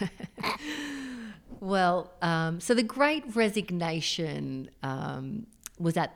well, 1.60 2.12
um, 2.22 2.60
so 2.60 2.74
the 2.74 2.82
Great 2.82 3.24
Resignation 3.34 4.70
um, 4.82 5.46
was 5.78 5.96
at 5.96 6.14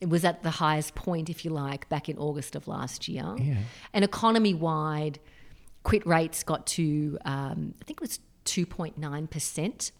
it 0.00 0.08
was 0.08 0.24
at 0.24 0.42
the 0.42 0.50
highest 0.50 0.94
point, 0.94 1.30
if 1.30 1.44
you 1.44 1.50
like, 1.50 1.88
back 1.88 2.08
in 2.08 2.18
August 2.18 2.56
of 2.56 2.68
last 2.68 3.08
year. 3.08 3.34
Yeah. 3.38 3.56
And 3.92 4.04
economy 4.04 4.54
wide, 4.54 5.18
quit 5.82 6.06
rates 6.06 6.42
got 6.42 6.66
to 6.66 7.18
um, 7.24 7.74
I 7.80 7.84
think 7.84 8.00
it 8.00 8.02
was 8.02 8.20
two 8.44 8.66
point 8.66 8.98
nine 8.98 9.26
percent 9.26 9.92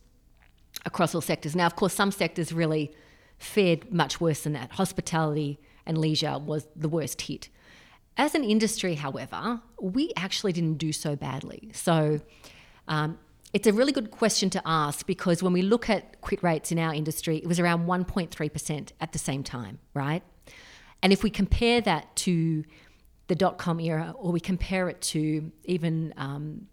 across 0.84 1.14
all 1.14 1.20
sectors. 1.20 1.54
Now, 1.54 1.66
of 1.66 1.76
course, 1.76 1.94
some 1.94 2.10
sectors 2.10 2.52
really 2.52 2.92
fared 3.38 3.92
much 3.92 4.20
worse 4.20 4.42
than 4.42 4.52
that. 4.54 4.72
Hospitality 4.72 5.58
and 5.86 5.96
leisure 5.98 6.38
was 6.38 6.66
the 6.74 6.88
worst 6.88 7.22
hit. 7.22 7.48
As 8.16 8.34
an 8.34 8.44
industry, 8.44 8.94
however, 8.94 9.60
we 9.80 10.12
actually 10.16 10.52
didn't 10.52 10.78
do 10.78 10.92
so 10.92 11.16
badly. 11.16 11.70
So 11.74 12.20
um, 12.86 13.18
it's 13.54 13.66
a 13.66 13.72
really 13.72 13.92
good 13.92 14.10
question 14.10 14.50
to 14.50 14.62
ask 14.66 15.06
because 15.06 15.42
when 15.42 15.52
we 15.52 15.62
look 15.62 15.88
at 15.88 16.20
quit 16.20 16.42
rates 16.42 16.70
in 16.72 16.78
our 16.78 16.92
industry, 16.92 17.38
it 17.38 17.46
was 17.46 17.60
around 17.60 17.86
1.3% 17.86 18.92
at 19.00 19.12
the 19.12 19.18
same 19.18 19.42
time, 19.42 19.78
right? 19.94 20.22
And 21.02 21.12
if 21.12 21.22
we 21.22 21.30
compare 21.30 21.80
that 21.82 22.14
to 22.16 22.64
the 23.28 23.34
dot 23.34 23.56
com 23.56 23.80
era, 23.80 24.14
or 24.18 24.32
we 24.32 24.40
compare 24.40 24.90
it 24.90 25.00
to 25.00 25.50
even 25.64 26.12
um, 26.18 26.66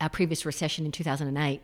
our 0.00 0.08
previous 0.08 0.46
recession 0.46 0.86
in 0.86 0.92
2008, 0.92 1.60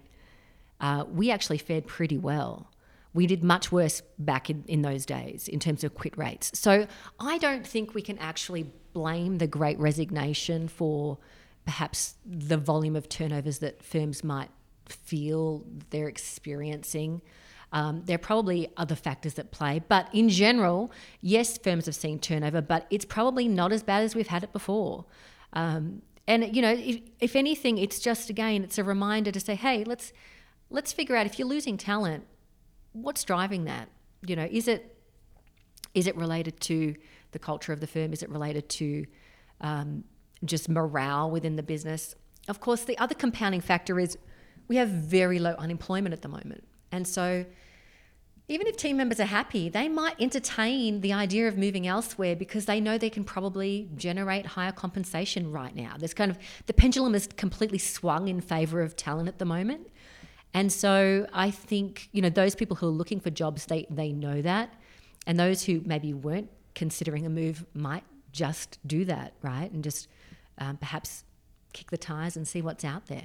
uh, 0.80 1.04
we 1.10 1.30
actually 1.30 1.58
fared 1.58 1.86
pretty 1.86 2.18
well 2.18 2.70
we 3.14 3.26
did 3.26 3.42
much 3.42 3.72
worse 3.72 4.02
back 4.18 4.50
in, 4.50 4.64
in 4.68 4.82
those 4.82 5.06
days 5.06 5.48
in 5.48 5.58
terms 5.58 5.82
of 5.82 5.94
quit 5.94 6.16
rates. 6.16 6.50
So 6.54 6.86
I 7.18 7.38
don't 7.38 7.66
think 7.66 7.94
we 7.94 8.02
can 8.02 8.18
actually 8.18 8.70
blame 8.92 9.38
the 9.38 9.46
great 9.46 9.78
resignation 9.78 10.68
for 10.68 11.18
perhaps 11.64 12.14
the 12.24 12.56
volume 12.56 12.96
of 12.96 13.08
turnovers 13.08 13.58
that 13.58 13.82
firms 13.82 14.24
might 14.24 14.50
feel 14.86 15.64
they're 15.90 16.08
experiencing. 16.08 17.22
Um, 17.72 18.02
there 18.06 18.14
are 18.14 18.18
probably 18.18 18.70
other 18.76 18.94
factors 18.94 19.38
at 19.38 19.50
play, 19.50 19.82
but 19.86 20.08
in 20.14 20.30
general, 20.30 20.90
yes, 21.20 21.58
firms 21.58 21.86
have 21.86 21.94
seen 21.94 22.18
turnover, 22.18 22.62
but 22.62 22.86
it's 22.90 23.04
probably 23.04 23.46
not 23.46 23.72
as 23.72 23.82
bad 23.82 24.02
as 24.02 24.14
we've 24.14 24.28
had 24.28 24.42
it 24.42 24.52
before. 24.52 25.04
Um, 25.52 26.02
and 26.26 26.54
you 26.54 26.62
know, 26.62 26.72
if, 26.72 27.00
if 27.20 27.36
anything, 27.36 27.78
it's 27.78 28.00
just 28.00 28.30
again, 28.30 28.64
it's 28.64 28.78
a 28.78 28.84
reminder 28.84 29.30
to 29.30 29.40
say, 29.40 29.54
hey, 29.54 29.84
let's 29.84 30.12
let's 30.70 30.92
figure 30.92 31.16
out 31.16 31.26
if 31.26 31.38
you're 31.38 31.48
losing 31.48 31.76
talent, 31.76 32.26
what's 32.92 33.24
driving 33.24 33.64
that? 33.64 33.88
You 34.26 34.36
know, 34.36 34.48
is 34.50 34.68
it 34.68 34.96
is 35.94 36.06
it 36.06 36.16
related 36.16 36.60
to 36.60 36.94
the 37.32 37.38
culture 37.38 37.72
of 37.72 37.80
the 37.80 37.86
firm? 37.86 38.12
Is 38.12 38.22
it 38.22 38.30
related 38.30 38.68
to 38.70 39.04
um, 39.60 40.04
just 40.44 40.68
morale 40.68 41.30
within 41.30 41.56
the 41.56 41.62
business? 41.62 42.14
Of 42.48 42.60
course, 42.60 42.84
the 42.84 42.96
other 42.98 43.14
compounding 43.14 43.60
factor 43.60 43.98
is 43.98 44.16
we 44.68 44.76
have 44.76 44.88
very 44.88 45.38
low 45.38 45.54
unemployment 45.58 46.12
at 46.12 46.22
the 46.22 46.28
moment, 46.28 46.64
and 46.92 47.06
so 47.06 47.44
even 48.50 48.66
if 48.66 48.78
team 48.78 48.96
members 48.96 49.20
are 49.20 49.26
happy, 49.26 49.68
they 49.68 49.90
might 49.90 50.18
entertain 50.18 51.02
the 51.02 51.12
idea 51.12 51.46
of 51.48 51.58
moving 51.58 51.86
elsewhere 51.86 52.34
because 52.34 52.64
they 52.64 52.80
know 52.80 52.96
they 52.96 53.10
can 53.10 53.22
probably 53.22 53.90
generate 53.94 54.46
higher 54.46 54.72
compensation 54.72 55.52
right 55.52 55.76
now. 55.76 55.96
There's 55.98 56.14
kind 56.14 56.30
of 56.30 56.38
the 56.64 56.72
pendulum 56.72 57.14
is 57.14 57.28
completely 57.36 57.76
swung 57.76 58.28
in 58.28 58.40
favor 58.40 58.80
of 58.80 58.96
talent 58.96 59.28
at 59.28 59.38
the 59.38 59.44
moment. 59.44 59.88
And 60.54 60.72
so 60.72 61.26
I 61.34 61.50
think, 61.50 62.08
you 62.12 62.22
know, 62.22 62.30
those 62.30 62.54
people 62.54 62.76
who 62.76 62.86
are 62.86 62.90
looking 62.90 63.20
for 63.20 63.28
jobs, 63.28 63.66
they, 63.66 63.86
they 63.90 64.12
know 64.12 64.40
that. 64.40 64.72
And 65.26 65.38
those 65.38 65.64
who 65.64 65.82
maybe 65.84 66.14
weren't 66.14 66.50
considering 66.74 67.26
a 67.26 67.28
move 67.28 67.66
might 67.74 68.04
just 68.32 68.78
do 68.86 69.04
that, 69.04 69.34
right? 69.42 69.70
And 69.70 69.84
just 69.84 70.08
um, 70.58 70.76
perhaps 70.76 71.24
kick 71.72 71.90
the 71.90 71.98
tires 71.98 72.36
and 72.36 72.46
see 72.46 72.62
what's 72.62 72.84
out 72.84 73.06
there. 73.06 73.24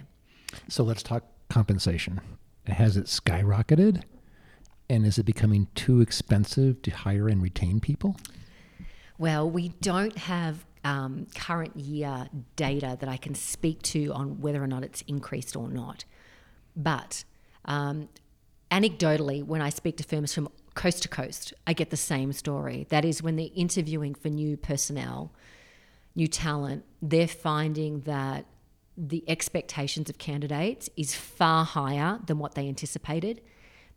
So 0.67 0.83
let's 0.83 1.03
talk 1.03 1.23
compensation. 1.49 2.21
Has 2.67 2.97
it 2.97 3.05
skyrocketed? 3.05 4.03
And 4.89 5.05
is 5.05 5.17
it 5.17 5.25
becoming 5.25 5.67
too 5.75 6.01
expensive 6.01 6.81
to 6.83 6.91
hire 6.91 7.27
and 7.27 7.41
retain 7.41 7.79
people? 7.79 8.17
Well, 9.17 9.49
we 9.49 9.69
don't 9.69 10.17
have 10.17 10.65
um, 10.83 11.27
current 11.35 11.75
year 11.77 12.27
data 12.55 12.97
that 12.99 13.07
I 13.07 13.17
can 13.17 13.35
speak 13.35 13.81
to 13.83 14.11
on 14.13 14.41
whether 14.41 14.61
or 14.61 14.67
not 14.67 14.83
it's 14.83 15.01
increased 15.03 15.55
or 15.55 15.69
not. 15.69 16.03
But 16.75 17.23
um, 17.65 18.09
anecdotally, 18.71 19.43
when 19.43 19.61
I 19.61 19.69
speak 19.69 19.97
to 19.97 20.03
firms 20.03 20.33
from 20.33 20.49
coast 20.73 21.03
to 21.03 21.09
coast, 21.09 21.53
I 21.65 21.73
get 21.73 21.89
the 21.89 21.97
same 21.97 22.33
story. 22.33 22.85
That 22.89 23.05
is, 23.05 23.23
when 23.23 23.35
they're 23.35 23.49
interviewing 23.55 24.15
for 24.15 24.29
new 24.29 24.57
personnel, 24.57 25.31
new 26.15 26.27
talent, 26.27 26.85
they're 27.01 27.27
finding 27.27 28.01
that 28.01 28.45
the 28.95 29.23
expectations 29.27 30.09
of 30.09 30.17
candidates 30.17 30.89
is 30.95 31.15
far 31.15 31.65
higher 31.65 32.19
than 32.25 32.37
what 32.37 32.53
they 32.55 32.67
anticipated. 32.67 33.41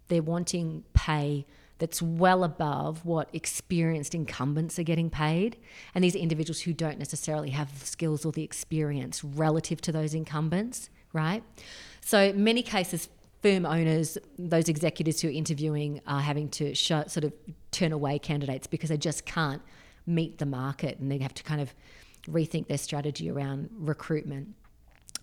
They're 0.09 0.23
wanting 0.23 0.85
pay 0.95 1.47
that's 1.79 2.01
well 2.01 2.43
above 2.43 3.05
what 3.05 3.29
experienced 3.35 4.15
incumbents 4.15 4.79
are 4.79 4.83
getting 4.83 5.11
paid. 5.11 5.59
And 5.95 6.03
these 6.03 6.15
individuals 6.15 6.61
who 6.61 6.73
don't 6.73 6.99
necessarily 6.99 7.51
have 7.51 7.79
the 7.79 7.87
skills 7.87 8.25
or 8.25 8.33
the 8.33 8.43
experience 8.43 9.23
relative 9.23 9.83
to 9.83 9.93
those 9.93 10.15
incumbents, 10.15 10.89
right? 11.13 11.43
So 12.01 12.33
many 12.33 12.63
cases, 12.63 13.11
firm 13.43 13.67
owners, 13.67 14.17
those 14.39 14.71
executives 14.71 15.21
who 15.21 15.29
are 15.29 15.33
interviewing, 15.33 16.01
are 16.07 16.23
having 16.23 16.49
to 16.51 16.75
sort 16.75 17.25
of 17.25 17.35
turn 17.73 17.93
away 17.93 18.19
candidates 18.19 18.67
because 18.67 18.89
they 18.89 18.97
just 18.97 19.27
can't 19.27 19.61
meet 20.07 20.39
the 20.39 20.47
market, 20.47 20.99
and 20.99 21.11
they 21.13 21.19
have 21.19 21.35
to 21.35 21.43
kind 21.43 21.61
of 21.61 21.75
rethink 22.29 22.69
their 22.69 22.79
strategy 22.79 23.31
around 23.31 23.71
recruitment. 23.73 24.55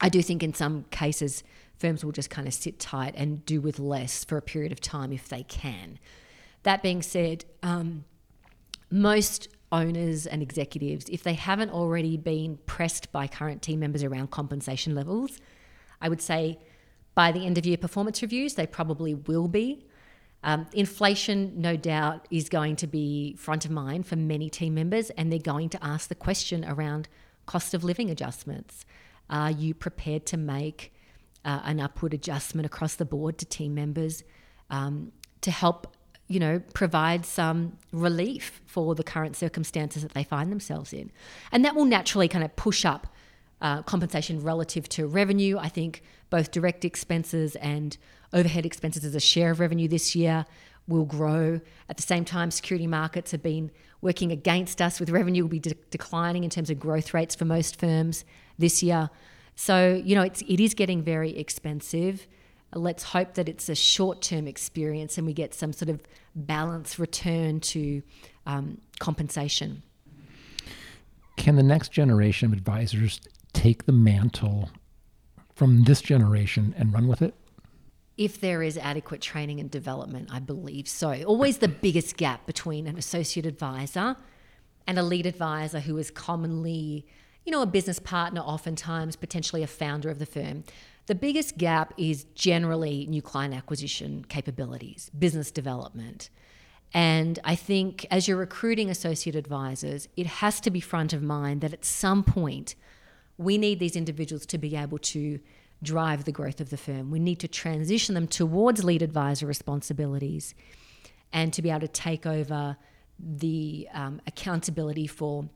I 0.02 0.10
do 0.10 0.22
think 0.22 0.44
in 0.44 0.54
some 0.54 0.86
cases 0.92 1.44
firms 1.78 2.04
will 2.04 2.12
just 2.12 2.30
kind 2.30 2.48
of 2.48 2.54
sit 2.54 2.80
tight 2.80 3.14
and 3.18 3.46
do 3.46 3.62
with 3.62 3.80
less 3.80 4.24
for 4.24 4.38
a 4.38 4.42
period 4.42 4.72
of 4.72 4.80
time 4.80 5.12
if 5.12 5.30
they 5.30 5.44
can. 5.44 6.00
That 6.64 6.82
being 6.82 7.02
said, 7.02 7.46
um, 7.62 8.06
most 8.90 9.50
owners 9.72 10.28
and 10.28 10.42
executives, 10.42 11.06
if 11.10 11.24
they 11.24 11.34
haven't 11.34 11.72
already 11.72 12.16
been 12.16 12.58
pressed 12.66 13.12
by 13.12 13.28
current 13.28 13.62
team 13.62 13.80
members 13.80 14.04
around 14.04 14.30
compensation 14.30 14.94
levels, 14.94 15.40
I 16.00 16.10
would 16.10 16.22
say 16.22 16.60
by 17.16 17.32
the 17.32 17.46
end 17.46 17.58
of 17.58 17.66
year 17.66 17.78
performance 17.78 18.22
reviews, 18.22 18.54
they 18.54 18.68
probably 18.68 19.14
will 19.14 19.48
be. 19.48 19.86
Um, 20.44 20.68
inflation, 20.74 21.54
no 21.56 21.76
doubt, 21.78 22.28
is 22.30 22.50
going 22.50 22.76
to 22.78 22.88
be 22.88 23.36
front 23.36 23.64
of 23.66 23.72
mind 23.72 24.06
for 24.06 24.16
many 24.16 24.50
team 24.50 24.74
members, 24.74 25.10
and 25.12 25.32
they're 25.32 25.40
going 25.40 25.70
to 25.70 25.84
ask 25.84 26.10
the 26.10 26.16
question 26.16 26.66
around 26.66 27.08
cost 27.46 27.74
of 27.74 27.84
living 27.84 28.10
adjustments. 28.10 28.86
Are 29.30 29.52
you 29.52 29.74
prepared 29.74 30.26
to 30.28 30.38
make 30.38 30.94
uh, 31.46 31.62
an 31.64 31.80
upward 31.80 32.14
adjustment 32.14 32.66
across 32.66 32.96
the 32.96 33.06
board 33.06 33.38
to 33.38 33.46
team 33.46 33.74
members 33.74 34.24
um, 34.70 35.12
to 35.42 35.52
help, 35.52 35.96
you 36.28 36.40
know, 36.40 36.62
provide 36.74 37.26
some 37.26 37.78
relief 37.92 38.62
for 38.66 38.96
the 38.96 39.04
current 39.04 39.36
circumstances 39.36 40.04
that 40.04 40.14
they 40.14 40.24
find 40.24 40.52
themselves 40.52 40.92
in? 40.92 41.10
And 41.54 41.64
that 41.64 41.76
will 41.76 41.86
naturally 41.86 42.28
kind 42.28 42.44
of 42.44 42.54
push 42.58 42.84
up 42.84 43.08
uh, 43.64 43.82
compensation 43.82 44.42
relative 44.42 44.88
to 44.90 45.08
revenue. 45.08 45.58
I 45.58 45.70
think 45.70 46.04
both 46.30 46.52
direct 46.52 46.86
expenses 46.86 47.56
and 47.56 47.98
overhead 48.34 48.66
expenses 48.66 49.06
as 49.06 49.16
a 49.16 49.20
share 49.20 49.52
of 49.52 49.60
revenue 49.60 49.88
this 49.88 50.16
year 50.16 50.46
will 50.88 51.06
grow. 51.06 51.62
At 51.88 51.96
the 51.96 52.04
same 52.04 52.26
time, 52.26 52.52
security 52.52 52.88
markets 52.88 53.32
have 53.32 53.42
been 53.42 53.72
working 54.02 54.34
against 54.34 54.82
us, 54.82 55.00
with 55.00 55.10
revenue 55.10 55.44
will 55.44 55.50
be 55.50 55.60
de- 55.60 55.76
declining 55.90 56.44
in 56.44 56.50
terms 56.50 56.70
of 56.70 56.78
growth 56.78 57.14
rates 57.14 57.36
for 57.36 57.46
most 57.46 57.80
firms 57.80 58.26
this 58.60 58.84
year. 58.84 59.10
So 59.56 60.02
you 60.04 60.14
know, 60.16 60.24
it's 60.24 60.42
it 60.42 60.60
is 60.60 60.74
getting 60.74 61.02
very 61.02 61.38
expensive. 61.38 62.28
Let's 62.76 63.04
hope 63.04 63.36
that 63.36 63.48
it's 63.48 63.70
a 63.70 63.76
short-term 63.76 64.48
experience 64.48 65.18
and 65.20 65.28
we 65.28 65.34
get 65.34 65.54
some 65.54 65.74
sort 65.74 65.90
of 65.90 66.02
balance 66.36 66.98
return 66.98 67.60
to 67.60 68.02
um, 68.48 68.82
compensation. 69.00 69.84
Can 71.38 71.56
the 71.56 71.64
next 71.64 71.92
generation 71.92 72.48
of 72.48 72.54
advisors 72.58 73.22
take 73.54 73.86
the 73.86 73.92
mantle 73.92 74.70
from 75.54 75.84
this 75.84 76.02
generation 76.02 76.74
and 76.78 76.94
run 76.94 77.08
with 77.08 77.22
it? 77.22 77.34
If 78.18 78.40
there 78.42 78.62
is 78.62 78.78
adequate 78.78 79.22
training 79.22 79.60
and 79.60 79.72
development, 79.72 80.30
I 80.32 80.40
believe 80.40 80.88
so. 80.88 81.24
Always 81.24 81.60
the 81.60 81.68
biggest 81.68 82.18
gap 82.18 82.46
between 82.46 82.86
an 82.86 82.98
associate 82.98 83.46
advisor 83.46 84.16
and 84.86 85.00
a 85.00 85.04
lead 85.04 85.26
advisor 85.26 85.80
who 85.80 85.98
is 85.98 86.12
commonly, 86.12 87.08
you 87.46 87.52
know, 87.52 87.62
a 87.62 87.68
business 87.68 88.00
partner, 88.00 88.42
oftentimes 88.42 89.16
potentially 89.16 89.64
a 89.64 89.68
founder 89.68 90.10
of 90.10 90.20
the 90.20 90.26
firm. 90.26 90.64
The 91.08 91.16
biggest 91.16 91.58
gap 91.58 91.94
is 91.98 92.26
generally 92.36 93.08
new 93.08 93.22
client 93.22 93.54
acquisition 93.54 94.26
capabilities, 94.30 95.10
business 95.18 95.52
development. 95.52 96.30
And 96.94 97.40
I 97.44 97.56
think 97.56 98.06
as 98.12 98.28
you're 98.28 98.38
recruiting 98.38 98.90
associate 98.90 99.36
advisors, 99.36 100.08
it 100.16 100.28
has 100.28 100.60
to 100.62 100.70
be 100.70 100.80
front 100.80 101.12
of 101.12 101.24
mind 101.24 101.62
that 101.62 101.74
at 101.74 101.84
some 101.84 102.24
point 102.24 102.76
we 103.38 103.58
need 103.58 103.80
these 103.80 103.96
individuals 103.96 104.46
to 104.48 104.58
be 104.58 104.76
able 104.76 105.00
to 105.00 105.40
drive 105.82 106.24
the 106.24 106.32
growth 106.32 106.62
of 106.62 106.70
the 106.70 106.78
firm. 106.78 107.12
We 107.12 107.20
need 107.20 107.40
to 107.40 107.48
transition 107.48 108.16
them 108.16 108.28
towards 108.28 108.84
lead 108.84 109.02
advisor 109.02 109.46
responsibilities 109.46 110.56
and 111.32 111.52
to 111.54 111.62
be 111.62 111.70
able 111.70 111.82
to 111.82 111.88
take 111.88 112.26
over 112.26 112.78
the 113.20 113.88
um, 113.94 114.22
accountability 114.28 115.08
for 115.08 115.50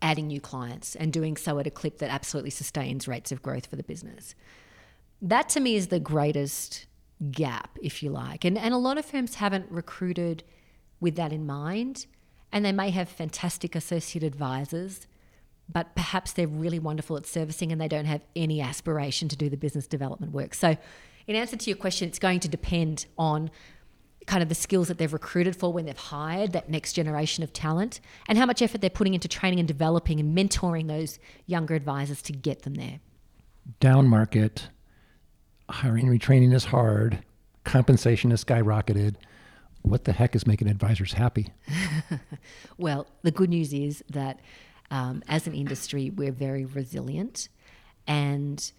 adding 0.00 0.26
new 0.26 0.40
clients 0.40 0.94
and 0.96 1.12
doing 1.12 1.36
so 1.36 1.58
at 1.58 1.66
a 1.66 1.70
clip 1.70 1.98
that 1.98 2.10
absolutely 2.10 2.50
sustains 2.50 3.08
rates 3.08 3.32
of 3.32 3.42
growth 3.42 3.66
for 3.66 3.76
the 3.76 3.82
business. 3.82 4.34
That 5.20 5.48
to 5.50 5.60
me 5.60 5.76
is 5.76 5.88
the 5.88 6.00
greatest 6.00 6.86
gap, 7.30 7.78
if 7.80 8.02
you 8.02 8.10
like. 8.10 8.44
And, 8.44 8.58
and 8.58 8.74
a 8.74 8.78
lot 8.78 8.98
of 8.98 9.04
firms 9.04 9.36
haven't 9.36 9.70
recruited 9.70 10.42
with 11.00 11.14
that 11.16 11.32
in 11.32 11.46
mind. 11.46 12.06
And 12.50 12.64
they 12.64 12.72
may 12.72 12.90
have 12.90 13.08
fantastic 13.08 13.74
associate 13.74 14.24
advisors, 14.24 15.06
but 15.68 15.94
perhaps 15.94 16.32
they're 16.32 16.48
really 16.48 16.78
wonderful 16.78 17.16
at 17.16 17.26
servicing 17.26 17.72
and 17.72 17.80
they 17.80 17.88
don't 17.88 18.04
have 18.04 18.22
any 18.36 18.60
aspiration 18.60 19.28
to 19.28 19.36
do 19.36 19.48
the 19.48 19.56
business 19.56 19.86
development 19.86 20.32
work. 20.32 20.54
So, 20.54 20.76
in 21.26 21.36
answer 21.36 21.56
to 21.56 21.70
your 21.70 21.76
question, 21.76 22.08
it's 22.08 22.18
going 22.18 22.40
to 22.40 22.48
depend 22.48 23.06
on 23.16 23.50
kind 24.26 24.42
of 24.42 24.48
the 24.48 24.54
skills 24.54 24.88
that 24.88 24.98
they've 24.98 25.12
recruited 25.12 25.56
for 25.56 25.72
when 25.72 25.84
they've 25.86 25.96
hired 25.96 26.52
that 26.52 26.68
next 26.68 26.92
generation 26.92 27.42
of 27.42 27.52
talent 27.52 28.00
and 28.28 28.38
how 28.38 28.46
much 28.46 28.62
effort 28.62 28.80
they're 28.80 28.90
putting 28.90 29.14
into 29.14 29.28
training 29.28 29.58
and 29.58 29.68
developing 29.68 30.20
and 30.20 30.36
mentoring 30.36 30.88
those 30.88 31.18
younger 31.46 31.74
advisors 31.74 32.22
to 32.22 32.32
get 32.32 32.62
them 32.62 32.74
there. 32.74 33.00
Down 33.80 34.08
market, 34.08 34.68
hiring 35.68 36.08
and 36.08 36.20
retraining 36.20 36.54
is 36.54 36.66
hard, 36.66 37.22
compensation 37.64 38.30
has 38.30 38.44
skyrocketed. 38.44 39.16
What 39.82 40.04
the 40.04 40.12
heck 40.12 40.36
is 40.36 40.46
making 40.46 40.68
advisors 40.68 41.12
happy? 41.14 41.48
well, 42.78 43.06
the 43.22 43.32
good 43.32 43.50
news 43.50 43.72
is 43.72 44.04
that 44.10 44.38
um, 44.92 45.22
as 45.26 45.46
an 45.46 45.54
industry, 45.54 46.10
we're 46.10 46.30
very 46.30 46.66
resilient. 46.66 47.48
And 48.06 48.70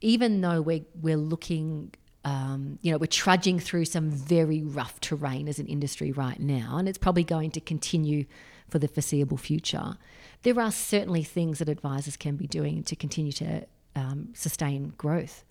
even 0.00 0.40
though 0.40 0.60
we're, 0.60 0.84
we're 1.00 1.16
looking, 1.16 1.94
um, 2.24 2.80
you 2.82 2.90
know, 2.90 2.98
we're 2.98 3.06
trudging 3.06 3.60
through 3.60 3.84
some 3.84 4.10
very 4.10 4.60
rough 4.60 5.00
terrain 5.00 5.48
as 5.48 5.60
an 5.60 5.68
industry 5.68 6.10
right 6.10 6.40
now, 6.40 6.78
and 6.78 6.88
it's 6.88 6.98
probably 6.98 7.22
going 7.22 7.52
to 7.52 7.60
continue 7.60 8.24
for 8.68 8.80
the 8.80 8.88
foreseeable 8.88 9.36
future, 9.36 9.96
there 10.42 10.58
are 10.58 10.72
certainly 10.72 11.22
things 11.22 11.60
that 11.60 11.68
advisors 11.68 12.16
can 12.16 12.34
be 12.34 12.48
doing 12.48 12.82
to 12.82 12.96
continue 12.96 13.32
to 13.32 13.64
um, 13.94 14.30
sustain 14.34 14.92
growth. 14.98 15.44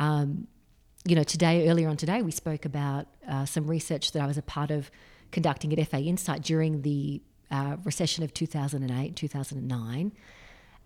Um, 0.00 0.48
you 1.04 1.14
know, 1.14 1.22
today, 1.22 1.68
earlier 1.68 1.88
on 1.88 1.96
today, 1.96 2.20
we 2.20 2.32
spoke 2.32 2.64
about 2.64 3.06
uh, 3.28 3.44
some 3.44 3.68
research 3.68 4.10
that 4.10 4.22
I 4.22 4.26
was 4.26 4.38
a 4.38 4.42
part 4.42 4.72
of 4.72 4.90
conducting 5.30 5.72
at 5.72 5.88
FA 5.88 5.98
Insight 5.98 6.42
during 6.42 6.82
the 6.82 7.22
uh, 7.50 7.76
recession 7.84 8.24
of 8.24 8.34
2008, 8.34 9.16
2009. 9.16 10.12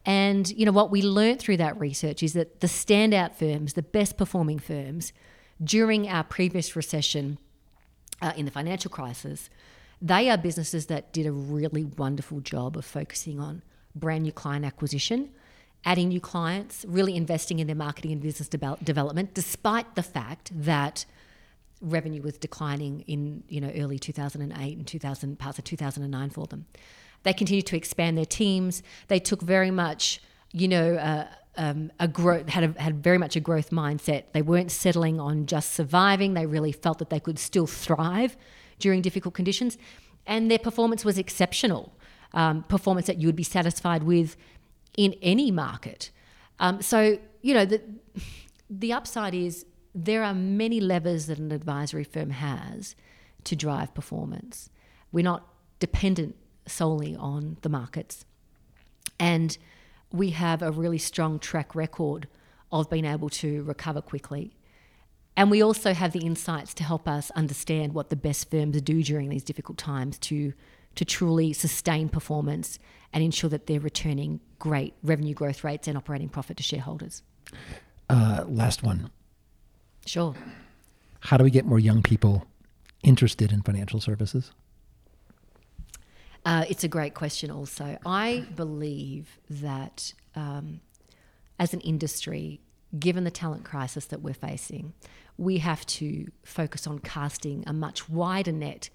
And, 0.06 0.50
you 0.50 0.64
know, 0.64 0.72
what 0.72 0.90
we 0.90 1.02
learned 1.02 1.40
through 1.40 1.58
that 1.58 1.78
research 1.78 2.22
is 2.22 2.32
that 2.32 2.60
the 2.60 2.66
standout 2.66 3.34
firms, 3.34 3.74
the 3.74 3.82
best 3.82 4.16
performing 4.16 4.58
firms 4.58 5.12
during 5.62 6.08
our 6.08 6.24
previous 6.24 6.74
recession 6.74 7.38
uh, 8.22 8.32
in 8.36 8.44
the 8.46 8.50
financial 8.50 8.90
crisis, 8.90 9.50
they 10.00 10.30
are 10.30 10.38
businesses 10.38 10.86
that 10.86 11.12
did 11.12 11.26
a 11.26 11.32
really 11.32 11.84
wonderful 11.84 12.40
job 12.40 12.76
of 12.76 12.84
focusing 12.84 13.38
on 13.38 13.62
brand 13.94 14.22
new 14.22 14.32
client 14.32 14.64
acquisition, 14.64 15.30
adding 15.84 16.08
new 16.08 16.20
clients, 16.20 16.84
really 16.88 17.14
investing 17.14 17.58
in 17.58 17.66
their 17.66 17.76
marketing 17.76 18.12
and 18.12 18.22
business 18.22 18.48
de- 18.48 18.78
development, 18.82 19.34
despite 19.34 19.94
the 19.96 20.02
fact 20.02 20.50
that 20.54 21.04
revenue 21.80 22.22
was 22.22 22.36
declining 22.38 23.00
in 23.06 23.42
you 23.48 23.60
know 23.60 23.70
early 23.76 23.98
2008 23.98 24.76
and 24.76 24.86
2000 24.86 25.38
parts 25.38 25.58
of 25.58 25.64
2009 25.64 26.30
for 26.30 26.46
them. 26.46 26.66
They 27.22 27.32
continued 27.32 27.66
to 27.66 27.76
expand 27.76 28.16
their 28.16 28.26
teams. 28.26 28.82
They 29.08 29.18
took 29.18 29.42
very 29.42 29.70
much 29.70 30.20
you 30.52 30.68
know 30.68 30.94
uh, 30.94 31.26
um, 31.56 31.90
a 31.98 32.08
growth 32.08 32.48
had 32.48 32.64
a, 32.64 32.80
had 32.80 33.02
very 33.02 33.18
much 33.18 33.36
a 33.36 33.40
growth 33.40 33.70
mindset. 33.70 34.24
They 34.32 34.42
weren't 34.42 34.70
settling 34.70 35.20
on 35.20 35.46
just 35.46 35.72
surviving. 35.72 36.34
They 36.34 36.46
really 36.46 36.72
felt 36.72 36.98
that 36.98 37.10
they 37.10 37.20
could 37.20 37.38
still 37.38 37.66
thrive 37.66 38.36
during 38.78 39.02
difficult 39.02 39.34
conditions, 39.34 39.76
and 40.26 40.50
their 40.50 40.58
performance 40.58 41.04
was 41.04 41.18
exceptional. 41.18 41.92
Um, 42.32 42.62
performance 42.62 43.08
that 43.08 43.18
you 43.18 43.26
would 43.26 43.34
be 43.34 43.42
satisfied 43.42 44.04
with 44.04 44.36
in 44.96 45.14
any 45.20 45.50
market. 45.50 46.12
Um, 46.60 46.80
so, 46.82 47.18
you 47.42 47.54
know, 47.54 47.64
the, 47.64 47.82
the 48.68 48.92
upside 48.92 49.34
is 49.34 49.66
there 49.94 50.22
are 50.22 50.34
many 50.34 50.80
levers 50.80 51.26
that 51.26 51.38
an 51.38 51.52
advisory 51.52 52.04
firm 52.04 52.30
has 52.30 52.94
to 53.44 53.56
drive 53.56 53.94
performance. 53.94 54.70
We're 55.12 55.24
not 55.24 55.46
dependent 55.78 56.36
solely 56.66 57.16
on 57.16 57.56
the 57.62 57.68
markets. 57.68 58.24
And 59.18 59.56
we 60.12 60.30
have 60.30 60.62
a 60.62 60.70
really 60.70 60.98
strong 60.98 61.38
track 61.38 61.74
record 61.74 62.28
of 62.72 62.88
being 62.88 63.04
able 63.04 63.28
to 63.28 63.62
recover 63.64 64.00
quickly. 64.00 64.56
And 65.36 65.50
we 65.50 65.62
also 65.62 65.94
have 65.94 66.12
the 66.12 66.20
insights 66.20 66.74
to 66.74 66.84
help 66.84 67.08
us 67.08 67.30
understand 67.32 67.94
what 67.94 68.10
the 68.10 68.16
best 68.16 68.50
firms 68.50 68.80
do 68.82 69.02
during 69.02 69.28
these 69.28 69.44
difficult 69.44 69.78
times 69.78 70.18
to, 70.18 70.52
to 70.96 71.04
truly 71.04 71.52
sustain 71.52 72.08
performance 72.08 72.78
and 73.12 73.24
ensure 73.24 73.50
that 73.50 73.66
they're 73.66 73.80
returning 73.80 74.40
great 74.58 74.94
revenue 75.02 75.34
growth 75.34 75.64
rates 75.64 75.88
and 75.88 75.96
operating 75.96 76.28
profit 76.28 76.56
to 76.58 76.62
shareholders. 76.62 77.22
Uh, 78.08 78.44
last 78.46 78.82
one. 78.82 79.10
Sure. 80.06 80.34
How 81.20 81.36
do 81.36 81.44
we 81.44 81.50
get 81.50 81.66
more 81.66 81.78
young 81.78 82.02
people 82.02 82.46
interested 83.02 83.52
in 83.52 83.62
financial 83.62 84.00
services? 84.00 84.52
Uh, 86.44 86.64
it's 86.68 86.84
a 86.84 86.88
great 86.88 87.14
question, 87.14 87.50
also. 87.50 87.98
I 88.06 88.46
believe 88.56 89.38
that 89.50 90.14
um, 90.34 90.80
as 91.58 91.74
an 91.74 91.80
industry, 91.80 92.60
given 92.98 93.24
the 93.24 93.30
talent 93.30 93.64
crisis 93.64 94.06
that 94.06 94.22
we're 94.22 94.34
facing, 94.34 94.94
we 95.36 95.58
have 95.58 95.84
to 95.86 96.30
focus 96.44 96.86
on 96.86 96.98
casting 96.98 97.62
a 97.66 97.72
much 97.72 98.08
wider 98.08 98.52
net 98.52 98.88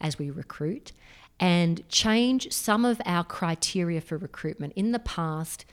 as 0.00 0.18
we 0.18 0.30
recruit 0.30 0.92
and 1.38 1.86
change 1.88 2.52
some 2.52 2.84
of 2.84 3.00
our 3.06 3.24
criteria 3.24 4.00
for 4.00 4.18
recruitment. 4.18 4.74
In 4.76 4.92
the 4.92 4.98
past, 4.98 5.64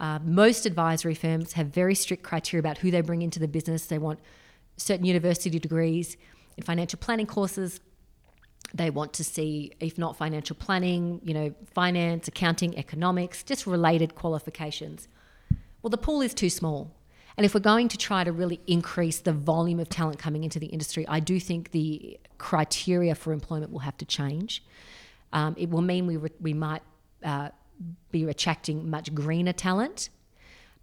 uh, 0.00 0.18
most 0.24 0.64
advisory 0.64 1.14
firms 1.14 1.52
have 1.52 1.66
very 1.68 1.94
strict 1.94 2.22
criteria 2.22 2.60
about 2.60 2.78
who 2.78 2.90
they 2.90 3.02
bring 3.02 3.20
into 3.22 3.38
the 3.38 3.46
business. 3.46 3.86
They 3.86 3.98
want 3.98 4.18
certain 4.78 5.04
university 5.04 5.58
degrees 5.58 6.16
in 6.56 6.64
financial 6.64 6.98
planning 6.98 7.26
courses. 7.26 7.80
They 8.72 8.88
want 8.88 9.12
to 9.14 9.24
see, 9.24 9.72
if 9.78 9.98
not 9.98 10.16
financial 10.16 10.56
planning, 10.56 11.20
you 11.22 11.34
know, 11.34 11.54
finance, 11.74 12.28
accounting, 12.28 12.78
economics, 12.78 13.42
just 13.42 13.66
related 13.66 14.14
qualifications. 14.14 15.06
Well, 15.82 15.90
the 15.90 15.98
pool 15.98 16.22
is 16.22 16.32
too 16.32 16.50
small. 16.50 16.90
And 17.36 17.44
if 17.44 17.54
we're 17.54 17.60
going 17.60 17.88
to 17.88 17.98
try 17.98 18.24
to 18.24 18.32
really 18.32 18.60
increase 18.66 19.18
the 19.18 19.32
volume 19.32 19.80
of 19.80 19.88
talent 19.88 20.18
coming 20.18 20.44
into 20.44 20.58
the 20.58 20.66
industry, 20.66 21.06
I 21.08 21.20
do 21.20 21.38
think 21.40 21.72
the 21.72 22.18
criteria 22.38 23.14
for 23.14 23.32
employment 23.32 23.72
will 23.72 23.80
have 23.80 23.96
to 23.98 24.04
change. 24.04 24.64
Um, 25.32 25.54
it 25.58 25.70
will 25.70 25.82
mean 25.82 26.06
we, 26.06 26.16
re- 26.16 26.30
we 26.40 26.54
might 26.54 26.82
uh, 27.22 27.50
be 28.10 28.24
attracting 28.24 28.88
much 28.88 29.14
greener 29.14 29.52
talent, 29.52 30.10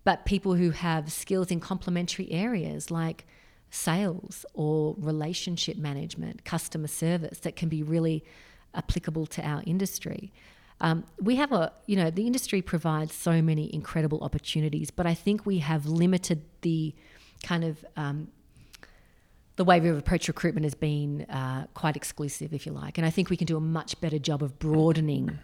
but 0.03 0.25
people 0.25 0.55
who 0.55 0.71
have 0.71 1.11
skills 1.11 1.51
in 1.51 1.59
complementary 1.59 2.31
areas 2.31 2.89
like 2.89 3.25
sales 3.69 4.45
or 4.53 4.95
relationship 4.97 5.77
management, 5.77 6.45
customer 6.45 6.87
service 6.87 7.39
that 7.39 7.55
can 7.55 7.69
be 7.69 7.83
really 7.83 8.23
applicable 8.73 9.25
to 9.25 9.41
our 9.45 9.61
industry. 9.65 10.31
Um, 10.79 11.05
we 11.19 11.35
have 11.35 11.51
a, 11.51 11.73
you 11.87 11.95
know, 11.95 12.11
the 12.11 12.27
industry 12.27 12.61
provides 12.61 13.13
so 13.13 13.41
many 13.41 13.73
incredible 13.73 14.21
opportunities, 14.21 14.91
but 14.91 15.05
I 15.05 15.13
think 15.13 15.45
we 15.45 15.59
have 15.59 15.87
limited 15.87 16.43
the 16.61 16.93
kind 17.43 17.63
of 17.63 17.83
um, 17.95 18.29
the 19.55 19.65
way 19.65 19.79
we've 19.79 19.97
approached 19.97 20.27
recruitment 20.27 20.65
has 20.65 20.75
been 20.75 21.23
uh, 21.23 21.65
quite 21.73 21.95
exclusive, 21.95 22.53
if 22.53 22.65
you 22.65 22.71
like. 22.71 22.99
And 22.99 23.07
I 23.07 23.09
think 23.09 23.29
we 23.29 23.37
can 23.37 23.47
do 23.47 23.57
a 23.57 23.61
much 23.61 23.99
better 23.99 24.19
job 24.19 24.43
of 24.43 24.59
broadening 24.59 25.39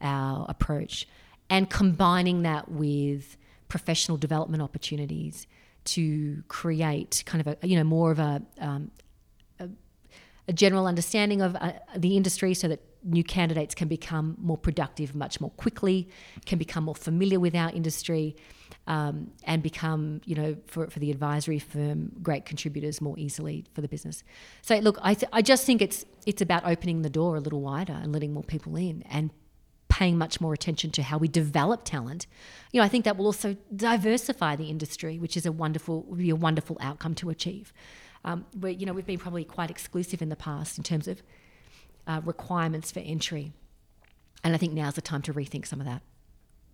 our 0.00 0.46
approach 0.48 1.06
and 1.48 1.70
combining 1.70 2.42
that 2.42 2.70
with 2.70 3.36
professional 3.68 4.16
development 4.16 4.62
opportunities 4.62 5.46
to 5.84 6.42
create 6.48 7.22
kind 7.26 7.46
of 7.46 7.56
a 7.62 7.66
you 7.66 7.76
know 7.76 7.84
more 7.84 8.10
of 8.10 8.18
a 8.18 8.42
um, 8.60 8.90
a, 9.60 9.68
a, 10.48 10.52
general 10.52 10.86
understanding 10.86 11.40
of 11.40 11.56
uh, 11.56 11.72
the 11.96 12.16
industry 12.16 12.54
so 12.54 12.68
that 12.68 12.80
new 13.04 13.22
candidates 13.22 13.74
can 13.74 13.86
become 13.86 14.36
more 14.40 14.58
productive 14.58 15.14
much 15.14 15.40
more 15.40 15.50
quickly, 15.50 16.08
can 16.44 16.58
become 16.58 16.84
more 16.84 16.94
familiar 16.94 17.38
with 17.38 17.54
our 17.54 17.70
industry, 17.70 18.34
um, 18.88 19.30
and 19.44 19.62
become, 19.62 20.20
you 20.24 20.34
know, 20.34 20.56
for, 20.66 20.88
for 20.88 20.98
the 20.98 21.10
advisory 21.10 21.58
firm, 21.58 22.12
great 22.22 22.44
contributors 22.44 23.00
more 23.00 23.16
easily 23.18 23.64
for 23.74 23.80
the 23.80 23.88
business. 23.88 24.24
So, 24.62 24.76
look, 24.78 24.98
I, 25.02 25.14
th- 25.14 25.30
I 25.32 25.42
just 25.42 25.64
think 25.64 25.82
it's 25.82 26.04
it's 26.26 26.42
about 26.42 26.64
opening 26.64 27.02
the 27.02 27.10
door 27.10 27.36
a 27.36 27.40
little 27.40 27.60
wider 27.60 27.92
and 27.92 28.12
letting 28.12 28.32
more 28.32 28.42
people 28.42 28.76
in 28.76 29.02
and 29.08 29.30
paying 29.96 30.18
much 30.18 30.42
more 30.42 30.52
attention 30.52 30.90
to 30.90 31.02
how 31.02 31.16
we 31.16 31.26
develop 31.26 31.82
talent. 31.82 32.26
You 32.70 32.80
know, 32.80 32.84
I 32.84 32.88
think 32.88 33.06
that 33.06 33.16
will 33.16 33.24
also 33.24 33.56
diversify 33.74 34.54
the 34.54 34.68
industry, 34.68 35.18
which 35.18 35.38
is 35.38 35.46
a 35.46 35.52
wonderful, 35.52 36.02
would 36.02 36.18
be 36.18 36.28
a 36.28 36.36
wonderful 36.36 36.76
outcome 36.82 37.14
to 37.14 37.30
achieve. 37.30 37.72
Um, 38.22 38.44
where 38.60 38.72
you 38.72 38.84
know 38.84 38.92
we've 38.92 39.06
been 39.06 39.18
probably 39.18 39.44
quite 39.44 39.70
exclusive 39.70 40.20
in 40.20 40.28
the 40.28 40.36
past 40.36 40.76
in 40.76 40.84
terms 40.84 41.08
of 41.08 41.22
uh, 42.06 42.20
requirements 42.26 42.90
for 42.92 43.00
entry. 43.00 43.54
And 44.44 44.52
I 44.54 44.58
think 44.58 44.74
now's 44.74 44.96
the 44.96 45.00
time 45.00 45.22
to 45.22 45.32
rethink 45.32 45.66
some 45.66 45.80
of 45.80 45.86
that. 45.86 46.02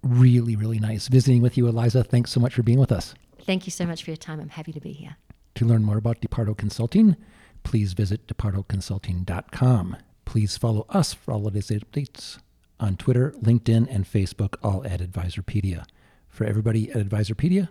Really, 0.02 0.56
really 0.56 0.80
nice 0.80 1.06
visiting 1.06 1.42
with 1.42 1.56
you, 1.56 1.68
Eliza. 1.68 2.02
Thanks 2.02 2.32
so 2.32 2.40
much 2.40 2.54
for 2.54 2.64
being 2.64 2.80
with 2.80 2.90
us. 2.90 3.14
Thank 3.46 3.68
you 3.68 3.70
so 3.70 3.86
much 3.86 4.02
for 4.02 4.10
your 4.10 4.16
time. 4.16 4.40
I'm 4.40 4.48
happy 4.48 4.72
to 4.72 4.80
be 4.80 4.92
here. 4.92 5.16
To 5.56 5.64
learn 5.64 5.84
more 5.84 5.98
about 5.98 6.20
DePardo 6.20 6.56
Consulting, 6.56 7.14
please 7.62 7.92
visit 7.92 8.26
depardoconsulting.com. 8.26 9.96
Please 10.24 10.56
follow 10.56 10.86
us 10.88 11.12
for 11.14 11.32
all 11.32 11.42
the 11.42 11.50
latest 11.50 11.70
updates 11.70 12.38
on 12.82 12.96
Twitter, 12.96 13.32
LinkedIn, 13.40 13.86
and 13.88 14.04
Facebook, 14.04 14.56
all 14.62 14.84
at 14.84 15.00
Advisorpedia. 15.00 15.84
For 16.28 16.44
everybody 16.44 16.90
at 16.90 16.96
Advisorpedia 16.96 17.68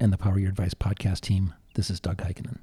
and 0.00 0.12
the 0.12 0.18
Power 0.18 0.38
Your 0.38 0.50
Advice 0.50 0.74
podcast 0.74 1.20
team, 1.20 1.54
this 1.74 1.90
is 1.90 2.00
Doug 2.00 2.18
Heikkinen. 2.18 2.58